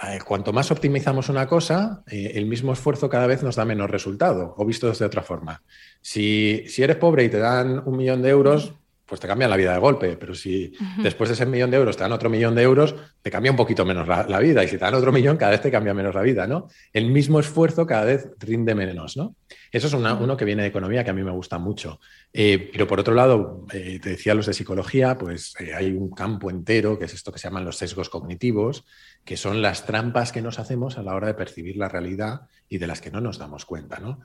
eh, 0.03 0.19
cuanto 0.25 0.53
más 0.53 0.71
optimizamos 0.71 1.29
una 1.29 1.47
cosa, 1.47 2.03
eh, 2.09 2.33
el 2.35 2.47
mismo 2.47 2.73
esfuerzo 2.73 3.09
cada 3.09 3.27
vez 3.27 3.43
nos 3.43 3.57
da 3.57 3.65
menos 3.65 3.91
resultado, 3.91 4.55
o 4.59 4.65
visto 4.67 4.91
de 4.91 5.05
otra 5.05 5.23
forma. 5.23 5.63
Si, 6.01 6.65
si 6.67 6.83
eres 6.83 6.97
pobre 6.97 7.25
y 7.25 7.29
te 7.29 7.39
dan 7.39 7.83
un 7.87 7.97
millón 7.97 8.23
de 8.23 8.31
euros, 8.31 8.75
pues 9.07 9.21
te 9.21 9.29
cambia 9.29 9.47
la 9.47 9.57
vida 9.57 9.73
de 9.73 9.79
golpe, 9.79 10.17
pero 10.17 10.35
si 10.35 10.73
después 10.99 11.31
de 11.31 11.35
ese 11.35 11.47
millón 11.47 11.71
de 11.71 11.77
euros 11.77 11.97
te 11.97 12.03
dan 12.03 12.11
otro 12.11 12.29
millón 12.29 12.57
de 12.57 12.63
euros, 12.63 12.97
te 13.23 13.31
cambia 13.31 13.53
un 13.53 13.57
poquito 13.57 13.85
menos 13.85 14.09
la, 14.09 14.39
vida, 14.41 14.65
y 14.65 14.69
si 14.69 14.79
te 14.79 14.85
dan 14.85 14.95
otro 14.95 15.13
millón, 15.13 15.37
cada 15.37 15.53
vez 15.53 15.61
te 15.61 15.71
cambia 15.71 15.95
menos 15.95 16.15
la 16.15 16.23
vida, 16.23 16.49
¿no? 16.49 16.67
El 16.93 17.11
mismo 17.11 17.39
esfuerzo 17.39 17.87
cada 17.87 18.05
vez 18.05 18.29
rinde 18.41 18.75
menos, 18.75 19.17
¿no? 19.17 19.37
Eso 19.71 19.87
es 19.87 19.95
uno 19.95 20.37
que 20.37 20.45
viene 20.45 20.63
de 20.63 20.69
economía 20.69 21.05
que 21.05 21.11
a 21.11 21.13
mí 21.13 21.23
me 21.23 21.31
gusta 21.31 21.59
mucho. 21.59 22.01
Eh, 22.33 22.69
pero 22.73 22.89
por 22.89 22.99
otro 22.99 23.15
lado, 23.15 23.65
eh, 23.73 24.01
te 24.03 24.11
decía 24.11 24.35
los 24.35 24.47
de 24.47 24.55
psicología, 24.55 25.17
pues 25.17 25.55
eh, 25.61 25.73
hay 25.73 25.93
un 25.93 26.11
campo 26.11 26.51
entero 26.51 26.99
que 26.99 27.05
es 27.05 27.15
esto 27.15 27.31
que 27.31 27.39
se 27.39 27.47
llaman 27.47 27.65
los 27.65 27.77
sesgos 27.77 28.09
cognitivos, 28.09 28.85
que 29.25 29.37
son 29.37 29.63
las 29.63 29.87
trampas 29.87 30.33
que 30.33 30.43
nos 30.43 30.59
hacemos 30.59 30.99
a 30.99 31.03
la 31.03 31.15
hora 31.15 31.29
de 31.29 31.35
percibir 31.35 31.77
la 31.77 31.89
realidad 31.89 32.43
y 32.69 32.79
de 32.79 32.89
las 32.89 33.01
que 33.01 33.13
no 33.13 33.21
nos 33.21 33.39
damos 33.39 33.65
cuenta, 33.65 34.01
¿no? 34.01 34.21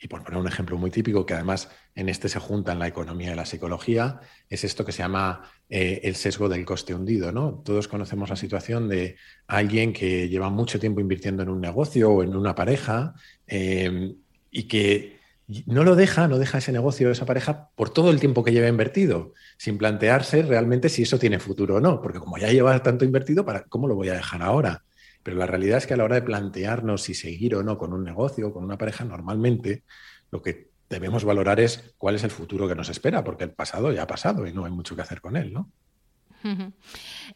Y 0.00 0.08
por 0.08 0.22
poner 0.22 0.40
un 0.40 0.46
ejemplo 0.46 0.76
muy 0.76 0.90
típico, 0.90 1.26
que 1.26 1.34
además 1.34 1.70
en 1.94 2.08
este 2.08 2.28
se 2.28 2.38
juntan 2.38 2.78
la 2.78 2.86
economía 2.86 3.32
y 3.32 3.34
la 3.34 3.46
psicología, 3.46 4.20
es 4.48 4.64
esto 4.64 4.84
que 4.84 4.92
se 4.92 4.98
llama 4.98 5.42
eh, 5.68 6.00
el 6.04 6.14
sesgo 6.14 6.48
del 6.48 6.64
coste 6.64 6.94
hundido. 6.94 7.32
¿no? 7.32 7.62
Todos 7.64 7.88
conocemos 7.88 8.30
la 8.30 8.36
situación 8.36 8.88
de 8.88 9.16
alguien 9.46 9.92
que 9.92 10.28
lleva 10.28 10.50
mucho 10.50 10.78
tiempo 10.78 11.00
invirtiendo 11.00 11.42
en 11.42 11.48
un 11.48 11.60
negocio 11.60 12.10
o 12.10 12.22
en 12.22 12.36
una 12.36 12.54
pareja 12.54 13.14
eh, 13.46 14.14
y 14.50 14.62
que 14.64 15.18
no 15.66 15.82
lo 15.82 15.96
deja, 15.96 16.28
no 16.28 16.38
deja 16.38 16.58
ese 16.58 16.72
negocio, 16.72 17.10
esa 17.10 17.24
pareja, 17.24 17.70
por 17.74 17.90
todo 17.90 18.10
el 18.10 18.20
tiempo 18.20 18.44
que 18.44 18.52
lleva 18.52 18.68
invertido, 18.68 19.32
sin 19.56 19.78
plantearse 19.78 20.42
realmente 20.42 20.90
si 20.90 21.02
eso 21.02 21.18
tiene 21.18 21.38
futuro 21.38 21.76
o 21.76 21.80
no, 21.80 22.02
porque 22.02 22.18
como 22.18 22.36
ya 22.36 22.52
lleva 22.52 22.82
tanto 22.82 23.04
invertido, 23.06 23.46
¿para, 23.46 23.64
¿cómo 23.64 23.88
lo 23.88 23.94
voy 23.94 24.10
a 24.10 24.14
dejar 24.14 24.42
ahora? 24.42 24.84
Pero 25.28 25.40
la 25.40 25.46
realidad 25.46 25.76
es 25.76 25.86
que 25.86 25.92
a 25.92 25.98
la 25.98 26.04
hora 26.04 26.14
de 26.14 26.22
plantearnos 26.22 27.02
si 27.02 27.12
seguir 27.12 27.54
o 27.54 27.62
no 27.62 27.76
con 27.76 27.92
un 27.92 28.02
negocio 28.02 28.50
con 28.50 28.64
una 28.64 28.78
pareja, 28.78 29.04
normalmente 29.04 29.84
lo 30.30 30.40
que 30.40 30.70
debemos 30.88 31.22
valorar 31.22 31.60
es 31.60 31.92
cuál 31.98 32.14
es 32.14 32.24
el 32.24 32.30
futuro 32.30 32.66
que 32.66 32.74
nos 32.74 32.88
espera, 32.88 33.22
porque 33.24 33.44
el 33.44 33.50
pasado 33.50 33.92
ya 33.92 34.04
ha 34.04 34.06
pasado 34.06 34.46
y 34.46 34.54
no 34.54 34.64
hay 34.64 34.72
mucho 34.72 34.96
que 34.96 35.02
hacer 35.02 35.20
con 35.20 35.36
él, 35.36 35.52
¿no? 35.52 35.70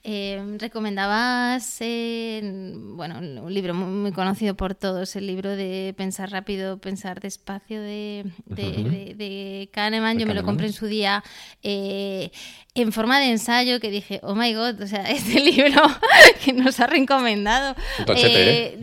Eh, 0.05 0.57
recomendabas 0.59 1.79
bueno, 2.73 3.19
un 3.19 3.53
libro 3.53 3.75
muy, 3.75 4.13
conocido 4.13 4.55
por 4.55 4.75
todos, 4.75 5.17
el 5.17 5.27
libro 5.27 5.51
de 5.51 5.95
Pensar 5.97 6.31
rápido, 6.31 6.79
pensar 6.79 7.21
despacio 7.21 7.81
de, 7.81 8.25
de, 8.47 9.69
Kahneman. 9.73 10.19
Yo 10.19 10.27
me 10.27 10.35
lo 10.35 10.45
compré 10.45 10.67
en 10.67 10.73
su 10.73 10.87
día 10.87 11.23
eh, 11.63 12.31
en 12.75 12.93
forma 12.93 13.21
de 13.21 13.31
ensayo 13.31 13.81
que 13.81 13.91
dije, 13.91 14.21
oh 14.23 14.35
my 14.35 14.55
god, 14.55 14.81
o 14.81 14.87
sea, 14.87 15.03
este 15.11 15.41
libro 15.41 15.83
que 16.45 16.53
nos 16.53 16.81
ha 16.81 16.87
recomendado. 16.87 17.77
Un 17.99 18.07
tochete, 18.07 18.67
¿eh? 18.67 18.77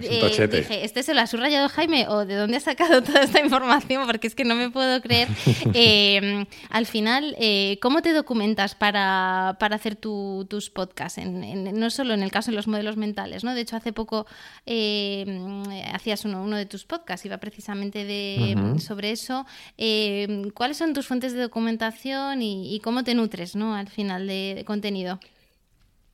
Dije, 0.47 0.85
¿este 0.85 1.03
se 1.03 1.13
lo 1.13 1.21
ha 1.21 1.27
subrayado 1.27 1.69
Jaime 1.69 2.07
o 2.07 2.25
de 2.25 2.35
dónde 2.35 2.57
ha 2.57 2.61
sacado 2.61 3.01
toda 3.03 3.23
esta 3.23 3.41
información? 3.41 4.05
Porque 4.05 4.27
es 4.27 4.35
que 4.35 4.45
no 4.45 4.55
me 4.55 4.69
puedo 4.69 5.01
creer. 5.01 5.27
al 6.69 6.85
final, 6.85 7.35
¿cómo 7.81 8.01
te 8.01 8.13
documentas 8.13 8.75
para, 8.75 9.57
para 9.59 9.75
hacer 9.75 9.95
tu 9.95 10.08
tus 10.49 10.69
podcasts, 10.69 11.21
no 11.23 11.89
solo 11.89 12.13
en 12.13 12.23
el 12.23 12.31
caso 12.31 12.51
de 12.51 12.55
los 12.55 12.67
modelos 12.67 12.97
mentales, 12.97 13.43
¿no? 13.43 13.53
De 13.53 13.61
hecho, 13.61 13.75
hace 13.75 13.93
poco 13.93 14.25
eh, 14.65 15.25
hacías 15.93 16.25
uno, 16.25 16.43
uno, 16.43 16.57
de 16.57 16.65
tus 16.65 16.85
podcasts, 16.85 17.25
iba 17.25 17.37
precisamente 17.37 18.05
de, 18.05 18.79
sobre 18.79 19.11
eso. 19.11 19.45
Eh, 19.77 20.49
¿Cuáles 20.53 20.77
son 20.77 20.93
tus 20.93 21.07
fuentes 21.07 21.33
de 21.33 21.41
documentación 21.41 22.41
y, 22.41 22.79
cómo 22.83 23.03
te 23.03 23.13
nutres, 23.15 23.55
¿no? 23.55 23.75
Al 23.75 23.87
final 23.87 24.27
de, 24.27 24.63
contenido. 24.65 25.19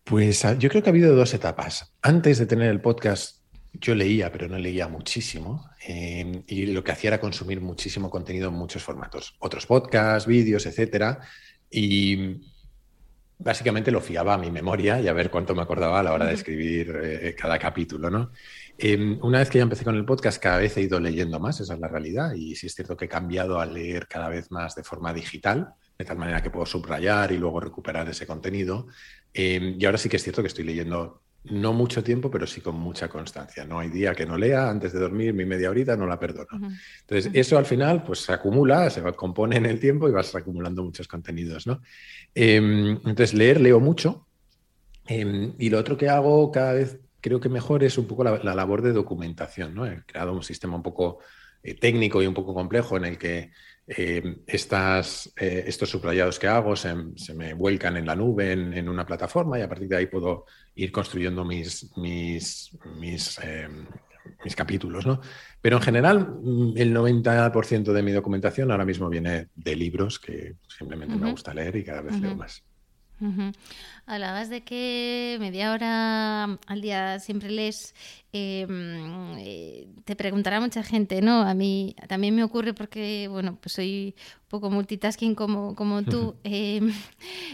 Pues 0.04 0.46
ah, 0.46 0.58
yo 0.58 0.70
creo 0.70 0.84
que 0.84 0.90
ha 0.90 0.92
habido 0.92 1.16
dos 1.16 1.34
etapas. 1.34 1.94
Antes 2.02 2.38
de 2.38 2.46
tener 2.46 2.70
el 2.70 2.82
podcast, 2.82 3.38
yo 3.74 3.96
leía, 3.96 4.32
pero 4.32 4.48
no 4.48 4.58
leía 4.58 4.88
muchísimo. 4.88 5.70
Eh, 5.88 6.44
y 6.48 6.68
lo 6.68 6.84
que 6.84 6.92
hacía 6.92 7.10
era 7.10 7.20
consumir 7.20 7.62
muchísimo 7.62 8.10
contenido 8.10 8.50
en 8.50 8.56
muchos 8.56 8.84
formatos. 8.84 9.36
Otros 9.40 9.66
podcasts, 9.66 10.28
vídeos, 10.28 10.66
etcétera. 10.66 11.20
Y 11.70 12.42
básicamente 13.38 13.92
lo 13.92 14.02
fiaba 14.02 14.34
a 14.34 14.38
mi 14.38 14.52
memoria 14.52 15.00
y 15.00 15.08
a 15.08 15.14
ver 15.14 15.30
cuánto 15.30 15.54
me 15.54 15.62
acordaba 15.62 16.00
a 16.00 16.04
la 16.04 16.14
hora 16.14 16.26
de 16.26 16.34
escribir 16.34 17.00
eh, 17.04 17.36
cada 17.38 17.60
capítulo, 17.60 18.10
¿no? 18.10 18.32
Em, 18.78 19.20
una 19.22 19.40
vez 19.40 19.50
que 19.50 19.58
ya 19.58 19.64
empecé 19.64 19.84
con 19.84 19.96
el 19.96 20.06
podcast, 20.06 20.42
cada 20.42 20.58
vez 20.58 20.76
he 20.78 20.82
ido 20.82 21.00
leyendo 21.00 21.40
más, 21.40 21.60
esa 21.60 21.74
es 21.74 21.80
la 21.80 21.88
realidad, 21.88 22.34
y 22.34 22.56
sí 22.56 22.68
es 22.68 22.76
cierto 22.76 22.98
que 22.98 23.06
he 23.06 23.10
cambiado 23.10 23.60
a 23.60 23.66
leer 23.66 24.08
cada 24.08 24.30
vez 24.30 24.52
más 24.52 24.76
de 24.76 24.84
forma 24.84 25.14
digital, 25.14 25.74
de 25.98 26.06
tal 26.06 26.18
manera 26.18 26.42
que 26.42 26.50
puedo 26.50 26.66
subrayar 26.66 27.32
y 27.32 27.38
luego 27.38 27.60
recuperar 27.60 28.08
ese 28.10 28.28
contenido. 28.28 28.88
Em, 29.34 29.76
y 29.80 29.86
ahora 29.86 29.98
sí 29.98 30.10
que 30.10 30.18
es 30.18 30.24
cierto 30.24 30.42
que 30.42 30.48
estoy 30.48 30.66
leyendo 30.66 31.22
no 31.50 31.74
mucho 31.74 32.04
tiempo, 32.04 32.32
pero 32.32 32.48
sí 32.48 32.62
con 32.62 32.76
mucha 32.76 33.08
constancia. 33.08 33.66
No 33.66 33.80
hay 33.80 33.90
día 33.90 34.14
que 34.14 34.26
no 34.26 34.38
lea 34.38 34.70
antes 34.70 34.94
de 34.94 35.00
dormir, 35.00 35.34
mi 35.34 35.46
media 35.46 35.70
horita 35.70 35.96
no 35.96 36.08
la 36.08 36.20
perdono. 36.20 36.70
Entonces, 37.02 37.32
eso 37.34 37.58
al 37.58 37.66
final 37.66 38.04
pues 38.04 38.20
se 38.20 38.34
acumula, 38.34 38.90
se 38.90 39.02
compone 39.14 39.58
en 39.58 39.66
el 39.66 39.80
tiempo 39.80 40.08
y 40.08 40.12
vas 40.12 40.34
acumulando 40.36 40.84
muchos 40.84 41.08
contenidos, 41.08 41.68
¿no? 41.68 41.82
Em, 42.34 42.92
entonces, 42.92 43.34
leer, 43.34 43.62
leo 43.62 43.80
mucho. 43.80 44.28
Em, 45.08 45.54
y 45.60 45.70
lo 45.70 45.80
otro 45.80 45.98
que 45.98 46.10
hago 46.10 46.52
cada 46.52 46.74
vez 46.74 47.00
creo 47.26 47.40
que 47.40 47.50
mejor 47.50 47.84
es 47.84 47.98
un 47.98 48.06
poco 48.06 48.24
la, 48.24 48.38
labor 48.38 48.84
de 48.84 48.94
documentación, 48.94 49.74
¿no? 49.74 49.88
He 49.88 50.04
creado 50.06 50.32
un 50.32 50.44
sistema 50.44 50.76
un 50.76 50.84
poco 50.84 51.20
eh, 51.64 51.74
técnico 51.74 52.22
y 52.22 52.28
un 52.28 52.36
poco 52.36 52.54
complejo 52.54 52.98
en 52.98 53.06
el 53.06 53.18
que 53.18 53.52
em, 53.88 54.38
estas, 54.48 55.32
eh, 55.38 55.64
estos 55.68 55.90
subrayados 55.90 56.40
que 56.40 56.48
hago 56.48 56.76
se, 56.76 56.96
me 57.34 57.54
vuelcan 57.54 57.98
en 57.98 58.06
la 58.06 58.16
nube, 58.16 58.52
en, 58.52 58.90
una 58.90 59.06
plataforma, 59.06 59.60
y 59.60 59.62
a 59.62 59.70
partir 59.70 59.88
de 59.88 59.98
ahí 59.98 60.06
puedo 60.08 60.46
ir 60.76 60.92
construyendo 60.92 61.46
mis, 61.46 61.96
mis, 61.98 62.76
mis, 63.00 63.40
em, 63.40 63.86
mis 64.44 64.56
capítulos. 64.56 65.06
¿no? 65.06 65.22
Pero 65.62 65.78
en 65.78 65.84
general, 65.84 66.40
mm, 66.42 66.74
el 66.78 66.94
90% 66.94 67.94
de 67.94 68.04
mi 68.04 68.12
documentación 68.12 68.72
ahora 68.72 68.86
mismo 68.86 69.08
viene 69.08 69.50
de 69.56 69.76
libros 69.76 70.20
que 70.20 70.56
simplemente 70.68 71.16
me 71.16 71.32
gusta 71.32 71.54
leer 71.54 71.76
y 71.76 71.84
cada 71.84 72.02
vez 72.02 72.20
leo 72.20 72.36
más. 72.36 72.65
Hablabas 74.06 74.50
de 74.50 74.62
que 74.62 75.38
media 75.40 75.72
hora 75.72 76.44
al 76.68 76.82
día 76.82 77.20
siempre 77.20 77.50
lees. 77.50 77.96
Em, 78.34 79.38
eh, 79.38 79.88
te 80.04 80.16
preguntará 80.16 80.60
mucha 80.60 80.84
gente, 80.84 81.22
¿no? 81.22 81.42
A 81.42 81.54
mí 81.54 81.96
también 82.10 82.36
me 82.36 82.44
ocurre 82.44 82.74
porque, 82.74 83.28
bueno, 83.30 83.58
pues 83.62 83.74
soy 83.74 84.14
un 84.18 84.50
poco 84.50 84.70
multitasking 84.70 85.36
como, 85.36 85.76
como 85.76 86.04
tú. 86.04 86.36
Em, 86.44 86.92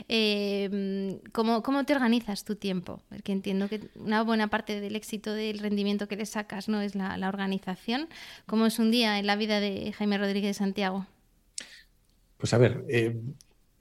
em, 0.07 1.19
¿cómo, 1.31 1.83
te 1.85 1.95
organizas 1.95 2.43
tu 2.43 2.55
tiempo? 2.55 3.01
Porque 3.09 3.31
entiendo 3.31 3.69
que 3.69 3.89
una 3.95 4.23
buena 4.23 4.47
parte 4.47 4.81
del 4.81 4.95
éxito 4.95 5.33
del 5.33 5.59
rendimiento 5.59 6.07
que 6.07 6.15
le 6.15 6.25
sacas, 6.25 6.67
¿no? 6.67 6.81
Es 6.81 6.95
la, 6.95 7.15
la 7.17 7.29
organización. 7.29 8.09
¿Cómo 8.47 8.65
es 8.65 8.79
un 8.79 8.89
día 8.91 9.19
en 9.19 9.27
la 9.27 9.35
vida 9.35 9.59
de 9.59 9.93
Jaime 9.93 10.17
Rodríguez 10.17 10.49
de 10.49 10.53
Santiago? 10.55 11.05
Pues 12.37 12.55
a 12.55 12.57
ver, 12.57 12.83
eh, 12.89 13.21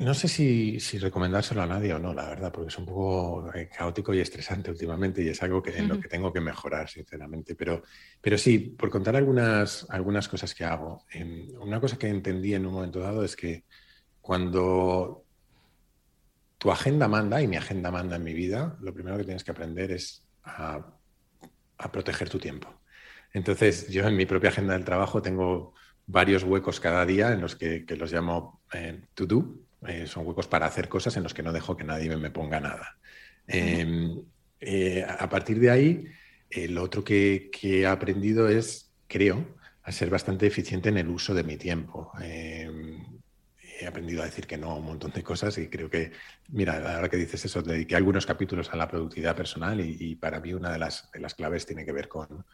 no 0.00 0.14
sé 0.14 0.28
si, 0.28 0.78
recomendárselo 0.98 1.60
a 1.60 1.66
nadie 1.66 1.92
o 1.92 1.98
no, 1.98 2.14
la 2.14 2.26
verdad, 2.30 2.50
porque 2.50 2.68
es 2.68 2.78
un 2.78 2.86
poco 2.86 3.52
eh, 3.54 3.68
caótico 3.68 4.14
y 4.14 4.20
estresante 4.20 4.70
últimamente 4.70 5.22
y 5.22 5.28
es 5.28 5.42
algo 5.42 5.62
que, 5.62 5.76
en 5.76 5.88
lo 5.88 6.00
que 6.00 6.08
tengo 6.08 6.32
que 6.32 6.40
mejorar, 6.40 6.88
sinceramente. 6.88 7.54
Pero, 7.54 7.82
pero 8.18 8.38
sí, 8.38 8.58
por 8.58 8.88
contar 8.88 9.14
algunas, 9.14 9.86
algunas 9.90 10.26
cosas 10.26 10.54
que 10.54 10.64
hago. 10.64 11.04
una 11.60 11.80
cosa 11.80 11.98
que 11.98 12.08
entendí 12.08 12.54
en 12.54 12.64
un 12.64 12.72
momento 12.72 13.00
dado 13.00 13.22
es 13.22 13.36
que 13.36 13.64
cuando 14.22 15.26
tu 16.56 16.70
agenda 16.70 17.06
manda, 17.06 17.42
y 17.42 17.46
mi 17.46 17.56
agenda 17.56 17.90
manda 17.90 18.16
en 18.16 18.24
mi 18.24 18.32
vida, 18.32 18.78
lo 18.80 18.94
primero 18.94 19.18
que 19.18 19.24
tienes 19.24 19.44
que 19.44 19.50
aprender 19.50 19.92
es 19.92 20.26
a, 20.44 20.94
proteger 21.92 22.30
tu 22.30 22.38
tiempo. 22.38 22.68
Entonces, 23.34 23.88
yo 23.88 24.06
en 24.08 24.16
mi 24.16 24.24
propia 24.24 24.48
agenda 24.48 24.72
del 24.72 24.84
trabajo 24.84 25.20
tengo 25.20 25.74
varios 26.06 26.42
huecos 26.42 26.80
cada 26.80 27.04
día 27.04 27.32
en 27.32 27.42
los 27.42 27.54
que, 27.54 27.84
los 27.98 28.10
llamo 28.10 28.62
eh, 28.72 29.02
to 29.14 29.26
do, 29.26 29.60
eh, 29.86 30.06
son 30.06 30.26
huecos 30.26 30.46
para 30.46 30.66
hacer 30.66 30.88
cosas 30.88 31.16
en 31.16 31.22
los 31.22 31.34
que 31.34 31.42
no 31.42 31.52
dejo 31.52 31.76
que 31.76 31.84
nadie 31.84 32.14
me 32.16 32.30
ponga 32.30 32.60
nada. 32.60 32.98
Em, 33.46 34.22
eh, 34.60 35.04
a 35.06 35.28
partir 35.28 35.58
de 35.58 35.70
ahí, 35.70 36.04
lo 36.68 36.82
otro 36.82 37.04
que, 37.04 37.50
he 37.62 37.86
aprendido 37.86 38.48
es, 38.48 38.92
creo, 39.06 39.56
a 39.82 39.92
ser 39.92 40.10
bastante 40.10 40.46
eficiente 40.46 40.88
en 40.88 40.98
el 40.98 41.08
uso 41.08 41.34
de 41.34 41.44
mi 41.44 41.56
tiempo. 41.56 42.12
Em, 42.22 43.02
aprendido 43.86 44.22
a 44.22 44.26
decir 44.26 44.46
que 44.46 44.56
no 44.56 44.70
a 44.70 44.76
un 44.76 44.84
montón 44.84 45.10
de 45.12 45.22
cosas 45.22 45.56
y 45.58 45.68
creo 45.68 45.90
que, 45.90 46.12
mira, 46.48 46.96
ahora 46.96 47.08
que 47.08 47.16
dices 47.16 47.44
eso, 47.44 47.62
dediqué 47.62 47.96
algunos 47.96 48.26
capítulos 48.26 48.70
a 48.72 48.76
la 48.76 48.88
productividad 48.88 49.36
personal 49.36 49.80
y, 49.80 50.14
para 50.16 50.40
mí 50.40 50.52
una 50.52 50.72
de 50.72 50.78
las, 50.78 51.10
de 51.12 51.20
las, 51.20 51.34
claves 51.34 51.66
tiene 51.66 51.84
que 51.84 51.92
ver 51.92 52.08
con, 52.08 52.44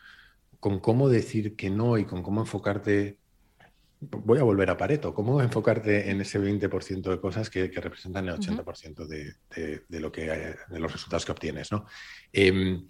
con 0.60 0.80
cómo 0.80 1.08
decir 1.08 1.56
que 1.56 1.70
no 1.70 1.98
y 1.98 2.04
con 2.04 2.22
cómo 2.22 2.40
enfocarte 2.40 3.18
voy 4.00 4.38
a 4.38 4.42
volver 4.42 4.70
a 4.70 4.76
Pareto. 4.76 5.14
¿Cómo 5.14 5.40
enfocarte 5.40 6.10
en 6.10 6.20
ese 6.20 6.40
20% 6.40 7.10
de 7.10 7.20
cosas 7.20 7.50
que, 7.50 7.68
representan 7.68 8.28
el 8.28 8.36
80% 8.36 9.06
de, 9.06 9.34
de, 9.88 10.00
lo 10.00 10.12
que, 10.12 10.56
de 10.68 10.78
los 10.78 10.92
resultados 10.92 11.24
que 11.24 11.32
obtienes? 11.32 11.72
¿no? 11.72 11.86
Em, 12.32 12.86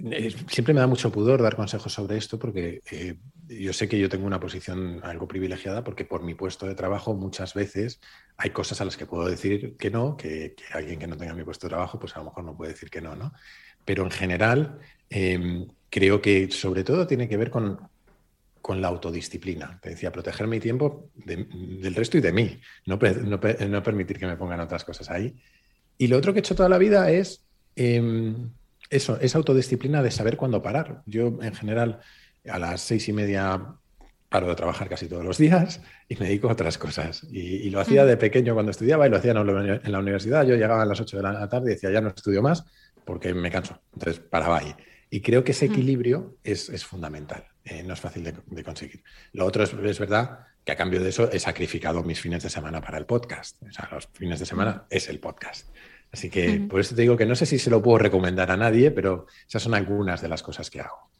eh, 0.00 0.34
siempre 0.48 0.74
me 0.74 0.80
da 0.80 0.86
mucho 0.86 1.12
pudor 1.12 1.40
dar 1.40 1.54
consejos 1.54 1.92
sobre 1.92 2.16
esto 2.16 2.38
porque 2.38 2.82
eh, 2.90 3.16
yo 3.48 3.72
sé 3.72 3.88
que 3.88 3.98
yo 3.98 4.08
tengo 4.08 4.26
una 4.26 4.40
posición 4.40 5.00
algo 5.04 5.28
privilegiada 5.28 5.84
porque 5.84 6.04
por 6.04 6.24
mi 6.24 6.34
puesto 6.34 6.66
de 6.66 6.74
trabajo 6.74 7.14
muchas 7.14 7.54
veces 7.54 8.00
hay 8.36 8.50
cosas 8.50 8.80
a 8.80 8.84
las 8.84 8.96
que 8.96 9.06
puedo 9.06 9.28
decir 9.28 9.76
que 9.76 9.90
no, 9.90 10.16
que, 10.16 10.56
alguien 10.72 10.98
que 10.98 11.06
no 11.06 11.16
tenga 11.16 11.34
mi 11.34 11.44
puesto 11.44 11.68
de 11.68 11.70
trabajo 11.70 12.00
pues 12.00 12.16
a 12.16 12.18
lo 12.18 12.26
mejor 12.26 12.44
no 12.44 12.56
puede 12.56 12.72
decir 12.72 12.90
que 12.90 13.00
no, 13.00 13.14
¿no? 13.14 13.32
Pero 13.84 14.02
en 14.02 14.10
general 14.10 14.80
em, 15.10 15.68
creo 15.90 16.20
que 16.20 16.50
sobre 16.50 16.82
todo 16.82 17.06
tiene 17.06 17.28
que 17.28 17.36
ver 17.36 17.50
con, 17.50 17.78
con 18.64 18.80
la 18.80 18.88
autodisciplina. 18.88 19.78
Te 19.82 19.90
decía, 19.90 20.10
proteger 20.10 20.46
mi 20.46 20.58
tiempo 20.58 21.10
del 21.14 21.94
resto 21.94 22.16
y 22.16 22.22
de 22.22 22.32
mí, 22.32 22.58
no, 22.86 22.98
no, 22.98 23.82
permitir 23.82 24.18
que 24.18 24.26
me 24.26 24.38
pongan 24.38 24.58
otras 24.60 24.86
cosas 24.86 25.10
ahí. 25.10 25.36
Y 25.98 26.06
lo 26.06 26.16
otro 26.16 26.32
que 26.32 26.38
he 26.38 26.40
hecho 26.40 26.54
toda 26.54 26.70
la 26.70 26.78
vida 26.78 27.10
es 27.10 27.44
em, 27.76 28.52
eso, 28.88 29.20
esa 29.20 29.36
autodisciplina 29.36 30.02
de 30.02 30.10
saber 30.10 30.38
cuándo 30.38 30.62
parar. 30.62 31.02
Yo, 31.04 31.38
en 31.42 31.54
general, 31.54 32.00
a 32.48 32.58
las 32.58 32.80
seis 32.80 33.06
y 33.06 33.12
media 33.12 33.76
paro 34.30 34.48
de 34.48 34.54
trabajar 34.54 34.88
casi 34.88 35.08
todos 35.08 35.26
los 35.26 35.36
días 35.36 35.82
y 36.08 36.16
me 36.16 36.24
dedico 36.24 36.48
a 36.48 36.52
otras 36.52 36.78
cosas. 36.78 37.22
Y, 37.30 37.68
lo 37.68 37.80
hacía 37.80 38.06
de 38.06 38.16
pequeño 38.16 38.54
cuando 38.54 38.70
estudiaba 38.70 39.06
y 39.06 39.10
lo 39.10 39.18
hacía 39.18 39.32
en 39.32 39.92
la 39.92 39.98
universidad. 39.98 40.46
Yo 40.46 40.54
llegaba 40.54 40.80
a 40.80 40.86
las 40.86 40.98
ocho 41.02 41.18
de 41.18 41.22
la 41.22 41.46
tarde 41.50 41.72
y 41.72 41.74
decía, 41.74 41.90
ya 41.90 42.00
no 42.00 42.08
estudio 42.08 42.40
más 42.40 42.64
porque 43.04 43.34
me 43.34 43.50
canso. 43.50 43.78
Entonces 43.92 44.20
paraba 44.20 44.60
ahí. 44.60 44.74
Y 45.10 45.20
creo 45.20 45.44
que 45.44 45.52
ese 45.52 45.66
equilibrio 45.66 46.38
es, 46.42 46.70
es 46.70 46.82
fundamental. 46.82 47.44
Eh, 47.64 47.82
no 47.82 47.94
es 47.94 48.00
fácil 48.00 48.24
de, 48.24 48.64
conseguir. 48.64 49.02
Lo 49.32 49.46
otro 49.46 49.64
es, 49.64 49.72
es, 49.72 49.98
verdad 49.98 50.46
que 50.64 50.72
a 50.72 50.76
cambio 50.76 51.00
de 51.00 51.08
eso 51.08 51.30
he 51.32 51.38
sacrificado 51.38 52.02
mis 52.02 52.20
fines 52.20 52.42
de 52.42 52.50
semana 52.50 52.80
para 52.80 52.98
el 52.98 53.06
podcast. 53.06 53.62
O 53.62 53.72
sea, 53.72 53.88
los 53.90 54.08
fines 54.12 54.38
de 54.38 54.46
semana 54.46 54.84
es 54.90 55.08
el 55.08 55.18
podcast. 55.18 55.68
Así 56.12 56.30
que 56.30 56.60
por 56.70 56.78
eso 56.78 56.94
te 56.94 57.02
digo 57.02 57.16
que 57.16 57.26
no 57.26 57.34
sé 57.34 57.44
si 57.44 57.58
se 57.58 57.70
lo 57.70 57.82
puedo 57.82 57.98
recomendar 57.98 58.50
a 58.50 58.56
nadie, 58.56 58.90
pero 58.90 59.26
esas 59.48 59.62
son 59.62 59.74
algunas 59.74 60.20
de 60.22 60.28
las 60.28 60.42
cosas 60.42 60.70
que 60.70 60.80
hago. 60.80 61.10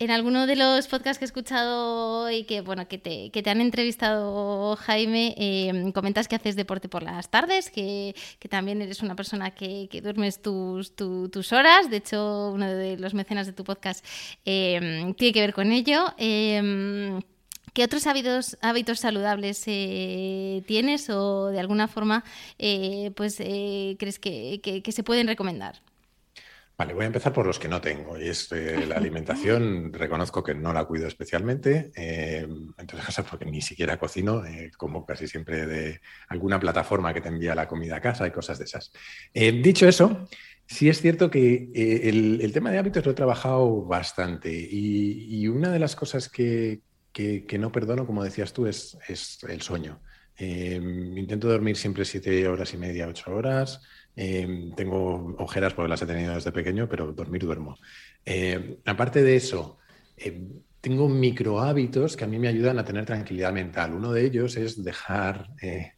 En 0.00 0.10
alguno 0.10 0.48
de 0.48 0.56
los 0.56 0.88
podcasts 0.88 1.18
que 1.18 1.24
he 1.24 1.26
escuchado 1.26 2.28
y 2.28 2.44
que, 2.44 2.62
bueno, 2.62 2.88
que, 2.88 2.98
te, 2.98 3.30
que 3.30 3.42
te 3.44 3.50
han 3.50 3.60
entrevistado, 3.60 4.74
Jaime, 4.74 5.34
em, 5.38 5.92
comentas 5.92 6.26
que 6.26 6.34
haces 6.34 6.56
deporte 6.56 6.88
por 6.88 7.04
las 7.04 7.30
tardes, 7.30 7.70
que, 7.70 8.14
que 8.40 8.48
también 8.48 8.82
eres 8.82 9.02
una 9.02 9.14
persona 9.14 9.52
que, 9.52 9.88
que 9.88 10.00
duermes 10.00 10.42
tus, 10.42 10.96
tus 10.96 11.52
horas. 11.52 11.90
De 11.90 11.98
hecho, 11.98 12.50
uno 12.52 12.66
de 12.68 12.96
los 12.96 13.14
mecenas 13.14 13.46
de 13.46 13.52
tu 13.52 13.62
podcast 13.62 14.04
em, 14.44 15.14
tiene 15.14 15.32
que 15.32 15.40
ver 15.40 15.54
con 15.54 15.70
ello. 15.70 16.12
Em, 16.18 17.20
¿Qué 17.72 17.84
otros 17.84 18.06
hábitos, 18.08 18.56
hábitos 18.62 19.00
saludables 19.00 19.62
eh, 19.66 20.62
tienes 20.66 21.08
o 21.10 21.46
de 21.50 21.60
alguna 21.60 21.86
forma 21.88 22.24
eh, 22.58 23.12
pues, 23.16 23.36
eh, 23.40 23.96
crees 23.98 24.18
que, 24.18 24.60
que 24.84 24.92
se 24.92 25.02
pueden 25.04 25.28
recomendar? 25.28 25.82
Vale, 26.76 26.92
voy 26.92 27.04
a 27.04 27.06
empezar 27.06 27.32
por 27.32 27.46
los 27.46 27.60
que 27.60 27.68
no 27.68 27.80
tengo. 27.80 28.18
Y 28.18 28.28
es 28.28 28.50
eh, 28.50 28.84
la 28.86 28.96
alimentación, 28.96 29.92
reconozco 29.92 30.42
que 30.42 30.54
no 30.54 30.72
la 30.72 30.84
cuido 30.84 31.06
especialmente, 31.06 31.92
eh, 31.94 32.46
entonces 32.78 33.24
porque 33.30 33.44
ni 33.44 33.62
siquiera 33.62 33.98
cocino, 33.98 34.44
eh, 34.44 34.72
como 34.76 35.06
casi 35.06 35.28
siempre 35.28 35.66
de 35.66 36.00
alguna 36.28 36.58
plataforma 36.58 37.14
que 37.14 37.20
te 37.20 37.28
envía 37.28 37.54
la 37.54 37.68
comida 37.68 37.96
a 37.96 38.00
casa 38.00 38.26
y 38.26 38.32
cosas 38.32 38.58
de 38.58 38.64
esas. 38.64 38.92
Eh, 39.32 39.52
dicho 39.52 39.86
eso, 39.86 40.28
sí 40.66 40.88
es 40.88 41.00
cierto 41.00 41.30
que 41.30 41.70
el, 41.74 42.52
tema 42.52 42.72
de 42.72 42.78
hábitos 42.78 43.04
lo 43.04 43.12
he 43.12 43.14
trabajado 43.14 43.84
bastante 43.84 44.50
y, 44.52 45.46
una 45.46 45.70
de 45.70 45.78
las 45.78 45.94
cosas 45.94 46.28
que, 46.28 46.80
no 47.58 47.70
perdono, 47.70 48.04
como 48.04 48.24
decías 48.24 48.52
tú, 48.52 48.66
es, 48.66 48.98
es 49.06 49.38
el 49.48 49.62
sueño. 49.62 50.00
intento 50.38 51.48
dormir 51.48 51.76
siempre 51.76 52.04
siete 52.04 52.48
horas 52.48 52.74
y 52.74 52.78
media, 52.78 53.06
ocho 53.06 53.32
horas. 53.32 53.80
Em, 54.16 54.72
tengo 54.74 55.34
ojeras 55.38 55.74
porque 55.74 55.88
las 55.88 56.02
he 56.02 56.06
tenido 56.06 56.34
desde 56.34 56.52
pequeño, 56.52 56.88
pero 56.88 57.12
dormir 57.12 57.42
duermo. 57.42 57.76
Em, 58.24 58.76
aparte 58.84 59.22
de 59.22 59.36
eso, 59.36 59.78
em, 60.16 60.62
tengo 60.80 61.08
micro 61.08 61.60
hábitos 61.60 62.16
que 62.16 62.24
a 62.24 62.26
mí 62.26 62.38
me 62.38 62.48
ayudan 62.48 62.78
a 62.78 62.84
tener 62.84 63.04
tranquilidad 63.06 63.52
mental. 63.52 63.94
Uno 63.94 64.12
de 64.12 64.24
ellos 64.24 64.56
es 64.56 64.84
dejar 64.84 65.48
eh, 65.62 65.92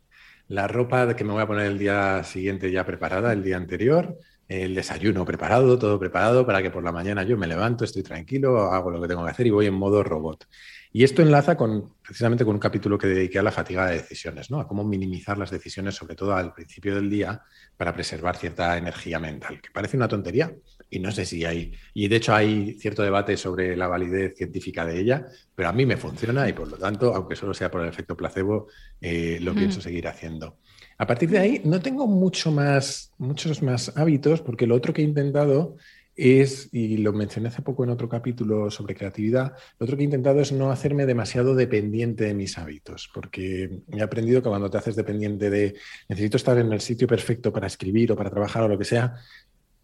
la 0.48 0.68
ropa 0.68 1.14
que 1.16 1.24
me 1.24 1.32
voy 1.32 1.42
a 1.42 1.46
poner 1.46 1.66
el 1.66 1.78
día 1.78 2.22
siguiente 2.24 2.70
ya 2.70 2.86
preparada, 2.86 3.32
el 3.32 3.42
día 3.42 3.56
anterior, 3.56 4.16
el 4.48 4.74
desayuno 4.74 5.24
preparado, 5.24 5.78
todo 5.78 5.98
preparado 5.98 6.46
para 6.46 6.62
que 6.62 6.70
por 6.70 6.84
la 6.84 6.92
mañana 6.92 7.24
yo 7.24 7.36
me 7.36 7.46
levanto, 7.46 7.84
estoy 7.84 8.02
tranquilo, 8.02 8.72
hago 8.72 8.90
lo 8.90 9.00
que 9.00 9.08
tengo 9.08 9.24
que 9.24 9.30
hacer 9.30 9.46
y 9.46 9.50
voy 9.50 9.66
en 9.66 9.74
modo 9.74 10.02
robot. 10.02 10.46
Y 10.92 11.04
esto 11.04 11.20
enlaza 11.20 11.56
con, 11.56 11.94
precisamente 12.00 12.44
con 12.44 12.54
un 12.54 12.60
capítulo 12.60 12.96
que 12.96 13.08
dediqué 13.08 13.38
a 13.38 13.42
la 13.42 13.52
fatiga 13.52 13.86
de 13.86 13.96
decisiones, 13.96 14.50
¿no? 14.50 14.60
a 14.60 14.68
cómo 14.68 14.84
minimizar 14.84 15.36
las 15.36 15.50
decisiones, 15.50 15.94
sobre 15.94 16.14
todo 16.14 16.34
al 16.34 16.54
principio 16.54 16.94
del 16.94 17.10
día, 17.10 17.42
para 17.76 17.92
preservar 17.92 18.36
cierta 18.36 18.78
energía 18.78 19.18
mental, 19.18 19.60
que 19.60 19.70
parece 19.70 19.96
una 19.96 20.08
tontería 20.08 20.54
y 20.88 21.00
no 21.00 21.10
sé 21.10 21.26
si 21.26 21.44
hay, 21.44 21.72
y 21.92 22.08
de 22.08 22.16
hecho 22.16 22.34
hay 22.34 22.74
cierto 22.78 23.02
debate 23.02 23.36
sobre 23.36 23.76
la 23.76 23.88
validez 23.88 24.36
científica 24.36 24.86
de 24.86 25.00
ella, 25.00 25.26
pero 25.54 25.68
a 25.68 25.72
mí 25.72 25.84
me 25.84 25.96
funciona 25.96 26.48
y 26.48 26.52
por 26.52 26.68
lo 26.68 26.78
tanto, 26.78 27.14
aunque 27.14 27.34
solo 27.34 27.52
sea 27.52 27.70
por 27.70 27.82
el 27.82 27.88
efecto 27.88 28.16
placebo, 28.16 28.68
eh, 29.00 29.38
lo 29.42 29.54
pienso 29.54 29.80
seguir 29.80 30.06
haciendo. 30.06 30.58
A 30.98 31.06
partir 31.06 31.28
de 31.30 31.38
ahí 31.38 31.60
no 31.64 31.80
tengo 31.80 32.06
muchos 32.06 32.52
más 32.52 33.92
hábitos 33.96 34.40
porque 34.40 34.66
lo 34.66 34.74
otro 34.74 34.94
que 34.94 35.02
he 35.02 35.04
intentado 35.04 35.76
es, 36.16 36.70
y 36.72 36.96
lo 36.96 37.12
mencioné 37.12 37.48
hace 37.48 37.60
poco 37.60 37.84
en 37.84 37.90
otro 37.90 38.08
capítulo 38.08 38.70
sobre 38.70 38.94
creatividad, 38.94 39.52
lo 39.78 39.84
otro 39.84 39.96
que 39.96 40.02
he 40.02 40.06
intentado 40.06 40.40
es 40.40 40.50
no 40.50 40.70
hacerme 40.70 41.04
demasiado 41.04 41.54
dependiente 41.54 42.24
de 42.24 42.34
mis 42.34 42.56
hábitos, 42.56 43.10
porque 43.12 43.82
he 43.92 44.00
aprendido 44.00 44.42
que 44.42 44.48
cuando 44.48 44.70
te 44.70 44.78
haces 44.78 44.96
dependiente 44.96 45.50
de 45.50 45.74
necesito 46.08 46.38
estar 46.38 46.56
en 46.56 46.72
el 46.72 46.80
sitio 46.80 47.06
perfecto 47.06 47.52
para 47.52 47.66
escribir 47.66 48.12
o 48.12 48.16
para 48.16 48.30
trabajar 48.30 48.62
o 48.62 48.68
lo 48.68 48.78
que 48.78 48.84
sea, 48.84 49.16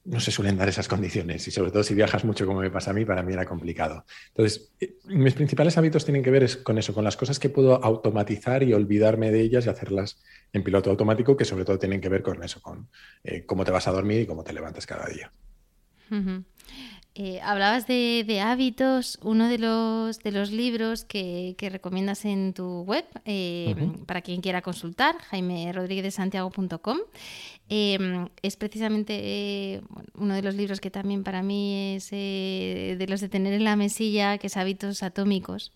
no 0.04 0.18
se 0.18 0.32
suelen 0.32 0.56
dar 0.56 0.68
esas 0.68 0.88
condiciones 0.88 1.46
y 1.46 1.50
sobre 1.50 1.70
todo 1.70 1.82
si 1.82 1.94
viajas 1.94 2.24
mucho 2.24 2.44
como 2.46 2.60
me 2.60 2.70
pasa 2.70 2.90
a 2.90 2.94
mí, 2.94 3.04
para 3.04 3.22
mí 3.22 3.32
era 3.32 3.46
complicado. 3.46 4.04
Entonces, 4.28 4.72
eh, 4.80 4.96
mis 5.04 5.34
principales 5.34 5.78
hábitos 5.78 6.04
tienen 6.04 6.22
que 6.22 6.30
ver 6.30 6.62
con 6.62 6.78
eso, 6.78 6.92
con 6.92 7.04
las 7.04 7.16
cosas 7.16 7.38
que 7.38 7.48
puedo 7.48 7.82
automatizar 7.84 8.62
y 8.62 8.72
olvidarme 8.72 9.30
de 9.30 9.40
ellas 9.40 9.66
y 9.66 9.68
hacerlas 9.68 10.20
en 10.52 10.64
piloto 10.64 10.90
automático, 10.90 11.36
que 11.36 11.44
sobre 11.44 11.64
todo 11.64 11.78
tienen 11.78 12.00
que 12.00 12.08
ver 12.08 12.22
con 12.22 12.42
eso, 12.42 12.60
con 12.60 12.88
eh, 13.22 13.44
cómo 13.46 13.64
te 13.64 13.70
vas 13.70 13.86
a 13.86 13.92
dormir 13.92 14.22
y 14.22 14.26
cómo 14.26 14.42
te 14.42 14.52
levantas 14.52 14.86
cada 14.86 15.06
día. 15.06 15.32
Eh, 17.14 17.40
hablabas 17.42 17.86
de, 17.86 18.40
hábitos, 18.42 19.18
uno 19.22 19.46
de 19.46 19.58
los, 19.58 20.18
de 20.20 20.32
los 20.32 20.50
libros 20.50 21.04
que, 21.04 21.54
recomiendas 21.70 22.24
en 22.24 22.54
tu 22.54 22.84
web, 22.84 23.04
eh, 23.26 23.74
para 24.06 24.22
quien 24.22 24.40
quiera 24.40 24.62
consultar, 24.62 25.18
jaime 25.18 25.72
em, 27.74 28.28
es 28.42 28.56
precisamente 28.56 29.80
uno 30.14 30.34
de 30.34 30.42
los 30.42 30.54
libros 30.54 30.78
que 30.78 30.90
también 30.90 31.24
para 31.24 31.42
mí 31.42 31.94
es 31.96 32.08
eh, 32.12 32.96
de 32.98 33.06
los 33.06 33.22
de 33.22 33.30
tener 33.30 33.54
en 33.54 33.64
la 33.64 33.76
mesilla, 33.76 34.36
que 34.36 34.48
es 34.48 34.58
Hábitos 34.58 35.02
Atómicos. 35.02 35.72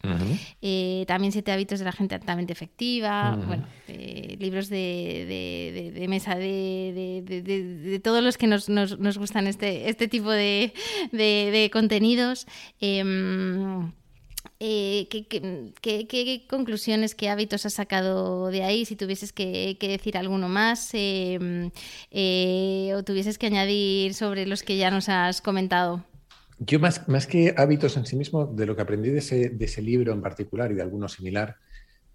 también 1.06 1.32
Siete 1.32 1.52
Hábitos 1.52 1.78
de 1.78 1.86
la 1.86 1.92
Gente 1.92 2.14
Altamente 2.14 2.52
Efectiva, 2.52 3.36
bueno, 3.46 3.66
libros 3.88 4.68
de, 4.68 6.06
mesa 6.08 6.34
de, 6.34 8.00
todos 8.04 8.22
los 8.22 8.36
que 8.36 8.46
nos, 8.46 8.68
nos, 8.68 9.18
gustan 9.18 9.46
este, 9.46 9.88
este 9.88 10.06
tipo 10.06 10.30
de 10.30 10.74
de, 11.12 11.70
contenidos. 11.72 12.46
Eh, 14.60 15.08
¿qué, 15.10 16.46
conclusiones, 16.48 17.14
qué 17.14 17.28
hábitos 17.28 17.66
has 17.66 17.74
sacado 17.74 18.48
de 18.48 18.62
ahí? 18.62 18.84
Si 18.84 18.96
tuvieses 18.96 19.32
que, 19.32 19.76
decir 19.80 20.16
alguno 20.16 20.48
más 20.48 20.90
em, 20.92 21.70
eh, 22.10 22.92
o 22.94 23.02
tuvieses 23.02 23.38
que 23.38 23.46
añadir 23.46 24.14
sobre 24.14 24.46
los 24.46 24.62
que 24.62 24.76
ya 24.76 24.90
nos 24.90 25.08
has 25.08 25.40
comentado. 25.40 26.04
Yo 26.58 26.80
más, 26.80 27.06
más 27.08 27.26
que 27.26 27.54
hábitos 27.56 27.96
en 27.96 28.06
sí 28.06 28.16
mismo, 28.16 28.46
de 28.46 28.66
lo 28.66 28.74
que 28.76 28.82
aprendí 28.82 29.10
de 29.10 29.18
ese, 29.18 29.50
de 29.50 29.64
ese 29.64 29.82
libro 29.82 30.12
en 30.12 30.22
particular 30.22 30.70
y 30.72 30.74
de 30.74 30.82
alguno 30.82 31.08
similar, 31.08 31.56